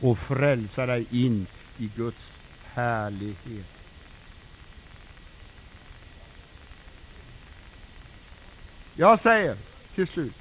och 0.00 0.18
frälsa 0.18 0.86
dig 0.86 1.06
in 1.10 1.46
i 1.78 1.90
Guds 1.96 2.36
härlighet. 2.64 3.66
Jag 8.94 9.20
säger 9.20 9.56
till 9.94 10.06
slut, 10.06 10.34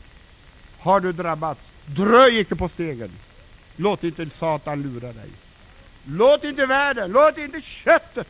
har 0.80 1.00
du 1.00 1.12
drabbats, 1.12 1.62
dröj 1.86 2.40
icke 2.40 2.56
på 2.56 2.70
stegen. 2.70 3.12
Låt 3.76 4.04
inte 4.04 4.30
Satan 4.30 4.82
lura 4.82 5.14
dig. 5.14 5.30
Låt 6.06 6.44
inte 6.44 6.66
världen, 6.66 7.12
låt 7.12 7.38
inte 7.38 7.62
köttet, 7.62 8.28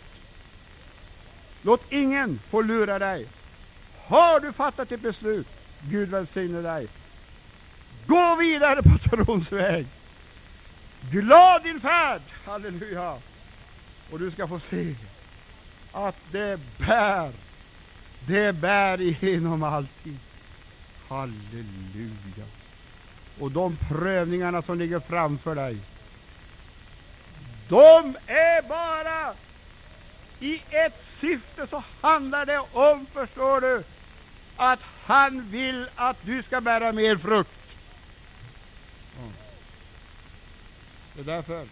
låt 1.62 1.92
ingen 1.92 2.40
få 2.50 2.62
lura 2.62 3.00
dig. 3.00 3.28
Har 4.08 4.40
du 4.40 4.54
fattat 4.54 4.92
ett 4.92 5.02
beslut, 5.02 5.48
Gud 5.82 6.10
välsigne 6.10 6.62
dig. 6.62 6.88
Gå 8.06 8.36
vidare 8.36 8.82
på 8.84 8.98
trons 8.98 9.52
väg. 9.52 9.86
Glad 11.12 11.64
din 11.64 11.82
färd, 11.82 12.22
halleluja. 12.46 13.18
Och 14.12 14.20
du 14.20 14.32
ska 14.32 14.48
få 14.48 14.60
se 14.60 14.96
att 15.92 16.18
det 16.32 16.60
bär, 16.78 17.32
det 18.28 18.56
bär 18.56 19.02
igenom 19.02 19.64
allting. 19.64 20.20
Halleluja. 21.10 22.46
Och 23.40 23.52
de 23.52 23.78
prövningarna 23.90 24.62
som 24.62 24.80
ligger 24.80 25.00
framför 25.00 25.56
dig, 25.56 25.78
de 27.72 28.18
är 28.28 28.62
bara 28.62 29.34
i 30.40 30.62
ett 30.70 31.02
syfte 31.02 31.68
så 31.68 31.84
handlar 32.02 32.46
det 32.46 32.62
om, 32.72 33.06
förstår 33.06 33.62
du, 33.62 33.84
att 34.56 34.80
han 35.04 35.50
vill 35.50 35.90
att 35.96 36.18
du 36.22 36.44
ska 36.44 36.62
bära 36.62 36.92
mer 36.92 37.18
frukt. 37.18 37.76
Mm. 39.20 39.34
Det 41.14 41.22
är 41.22 41.36
därför 41.36 41.66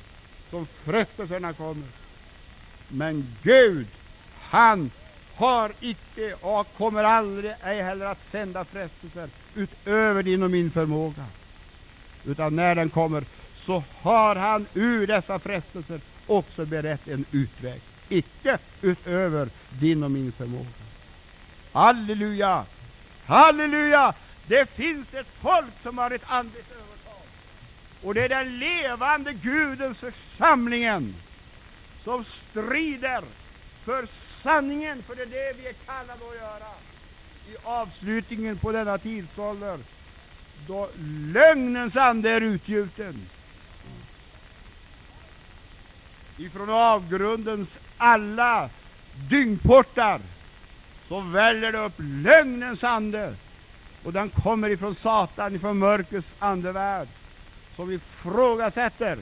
som 0.49 0.65
frestelserna 0.65 1.53
kommer. 1.53 1.87
Men 2.87 3.35
Gud, 3.43 3.87
han 4.41 4.91
har 5.35 5.71
icke 5.79 6.33
och 6.33 6.67
kommer 6.77 7.03
aldrig 7.03 7.53
ej 7.63 7.81
heller 7.81 8.05
att 8.05 8.21
sända 8.21 8.65
frestelser 8.65 9.29
utöver 9.55 10.23
din 10.23 10.43
och 10.43 10.51
min 10.51 10.71
förmåga. 10.71 11.25
Utan 12.25 12.55
när 12.55 12.75
den 12.75 12.89
kommer 12.89 13.23
så 13.59 13.83
har 14.01 14.35
han 14.35 14.65
ur 14.73 15.07
dessa 15.07 15.39
frestelser 15.39 16.01
också 16.27 16.65
berett 16.65 17.07
en 17.07 17.25
utväg. 17.31 17.81
Icke 18.09 18.57
utöver 18.81 19.49
din 19.69 20.03
och 20.03 20.11
min 20.11 20.31
förmåga. 20.31 20.69
Halleluja! 21.71 22.65
Halleluja! 23.25 24.13
Det 24.47 24.69
finns 24.69 25.13
ett 25.13 25.27
folk 25.41 25.81
som 25.81 25.97
har 25.97 26.11
ett 26.11 26.23
andligt 26.27 26.71
övertag. 26.71 27.23
Och 28.03 28.13
det 28.13 28.21
är 28.21 28.29
den 28.29 28.59
levande 28.59 29.33
Gudens 29.33 29.99
församlingen 29.99 31.15
som 32.03 32.23
strider 32.23 33.23
för 33.85 34.05
sanningen, 34.43 35.03
för 35.03 35.15
det 35.15 35.21
är 35.21 35.25
det 35.25 35.53
vi 35.61 35.67
är 35.67 35.73
kallade 35.73 36.13
att 36.13 36.35
göra 36.35 36.73
i 37.49 37.55
avslutningen 37.63 38.57
på 38.57 38.71
denna 38.71 38.97
tidsålder, 38.97 39.79
då 40.67 40.89
lögnens 41.33 41.95
ande 41.95 42.31
är 42.31 42.41
utgjuten. 42.41 43.29
Ifrån 46.39 46.69
avgrundens 46.69 47.79
alla 47.97 48.69
dyngportar 49.29 50.21
så 51.07 51.19
väller 51.19 51.71
det 51.71 51.77
upp 51.77 51.93
lögnens 51.97 52.83
ande. 52.83 53.35
Och 54.03 54.13
den 54.13 54.29
kommer 54.29 54.69
ifrån 54.69 54.95
Satan, 54.95 55.55
ifrån 55.55 55.77
mörkrets 55.77 56.35
andevärld, 56.39 57.07
som 57.75 57.91
ifrågasätter. 57.91 59.17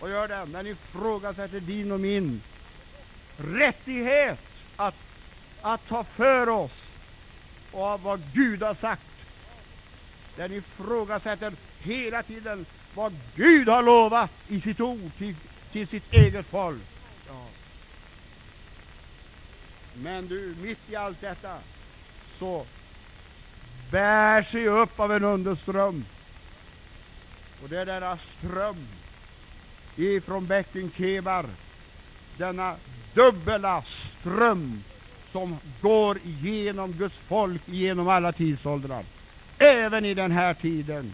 Och 0.00 0.10
gör 0.10 0.28
det! 0.28 0.44
Den 0.46 0.66
ifrågasätter 0.66 1.60
din 1.60 1.92
och 1.92 2.00
min 2.00 2.42
rättighet 3.36 4.40
att, 4.76 4.94
att 5.62 5.88
ta 5.88 6.04
för 6.04 6.48
oss 6.48 6.82
av 7.72 8.02
vad 8.02 8.20
Gud 8.32 8.62
har 8.62 8.74
sagt. 8.74 9.02
Den 10.36 10.52
ifrågasätter 10.52 11.52
hela 11.80 12.22
tiden 12.22 12.66
vad 12.94 13.12
Gud 13.34 13.68
har 13.68 13.82
lovat 13.82 14.30
i 14.48 14.60
sitt 14.60 14.80
ord 14.80 15.10
till, 15.18 15.34
till 15.72 15.88
sitt 15.88 16.12
eget 16.12 16.46
folk. 16.46 16.82
Ja. 17.28 17.46
Men 19.94 20.28
du, 20.28 20.54
mitt 20.62 20.90
i 20.90 20.96
allt 20.96 21.20
detta 21.20 21.58
så 22.38 22.66
bär 23.90 24.42
sig 24.42 24.68
upp 24.68 25.00
av 25.00 25.12
en 25.12 25.24
underström. 25.24 26.04
Och 27.62 27.68
det 27.68 27.80
är 27.80 27.86
denna 27.86 28.18
ström 28.18 28.86
ifrån 29.96 30.46
bäcken 30.46 30.90
Kebar, 30.96 31.46
denna 32.36 32.76
dubbla 33.14 33.82
ström 33.82 34.82
som 35.32 35.58
går 35.80 36.18
genom 36.22 36.92
Guds 36.92 37.18
folk 37.18 37.62
genom 37.66 38.08
alla 38.08 38.32
tidsåldrar, 38.32 39.04
även 39.58 40.04
i 40.04 40.14
den 40.14 40.30
här 40.30 40.54
tiden. 40.54 41.12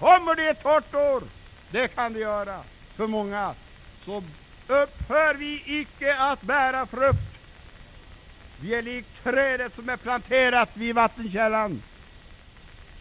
Kommer 0.00 0.34
det 0.34 0.48
ett 0.48 0.62
torrt 0.62 0.94
år, 0.94 1.22
det 1.70 1.88
kan 1.88 2.12
det 2.12 2.18
göra 2.18 2.60
för 2.96 3.06
många, 3.06 3.54
så 4.04 4.22
upphör 4.66 5.34
vi 5.34 5.62
icke 5.66 6.16
att 6.18 6.42
bära 6.42 6.86
frukt. 6.86 7.38
Vi 8.60 8.74
är 8.74 8.82
likt 8.82 9.22
trädet 9.22 9.74
som 9.74 9.88
är 9.88 9.96
planterat 9.96 10.70
vid 10.74 10.94
vattenkällan. 10.94 11.82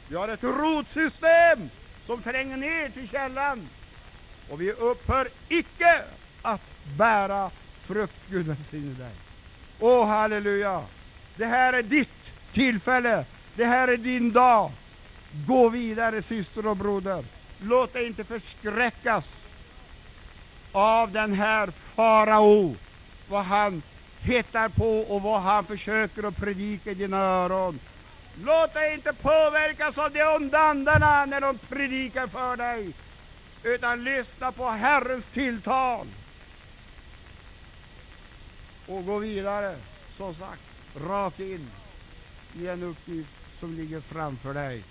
Vi 0.07 0.15
har 0.15 0.27
ett 0.27 0.43
rotsystem 0.43 1.69
som 2.05 2.21
tränger 2.21 2.57
ner 2.57 2.89
till 2.89 3.09
källan. 3.09 3.69
Och 4.49 4.61
vi 4.61 4.71
upphör 4.71 5.27
icke 5.47 6.01
att 6.41 6.61
bära 6.97 7.51
frukt. 7.85 8.15
Gud 8.29 8.47
välsigne 8.47 8.93
dig. 8.93 9.13
Åh, 9.79 10.07
halleluja! 10.07 10.83
Det 11.35 11.45
här 11.45 11.73
är 11.73 11.83
ditt 11.83 12.31
tillfälle. 12.53 13.25
Det 13.55 13.65
här 13.65 13.87
är 13.87 13.97
din 13.97 14.31
dag. 14.31 14.71
Gå 15.31 15.69
vidare, 15.69 16.21
syster 16.21 16.67
och 16.67 16.77
broder. 16.77 17.23
Låt 17.61 17.93
dig 17.93 18.07
inte 18.07 18.23
förskräckas 18.23 19.25
av 20.71 21.11
den 21.11 21.33
här 21.33 21.67
farao, 21.71 22.75
vad 23.27 23.43
han 23.43 23.81
hittar 24.21 24.69
på 24.69 24.99
och 24.99 25.21
vad 25.21 25.41
han 25.41 25.65
försöker 25.65 26.23
att 26.23 26.37
predika 26.37 26.91
i 26.91 26.93
dina 26.93 27.17
öron. 27.17 27.79
Låt 28.43 28.73
dig 28.73 28.93
inte 28.93 29.13
påverkas 29.13 29.97
av 29.97 30.11
de 30.11 30.23
onda 30.23 30.59
andarna 30.59 31.25
när 31.25 31.41
de 31.41 31.57
predikar 31.57 32.27
för 32.27 32.55
dig, 32.55 32.93
utan 33.63 34.03
lyssna 34.03 34.51
på 34.51 34.69
Herrens 34.69 35.25
tilltal 35.25 36.07
och 38.87 39.05
gå 39.05 39.17
vidare, 39.17 39.75
som 40.17 40.35
sagt, 40.35 40.61
rakt 40.95 41.39
in 41.39 41.69
i 42.55 42.67
en 42.67 42.83
uppgift 42.83 43.31
som 43.59 43.73
ligger 43.73 44.01
framför 44.01 44.53
dig. 44.53 44.83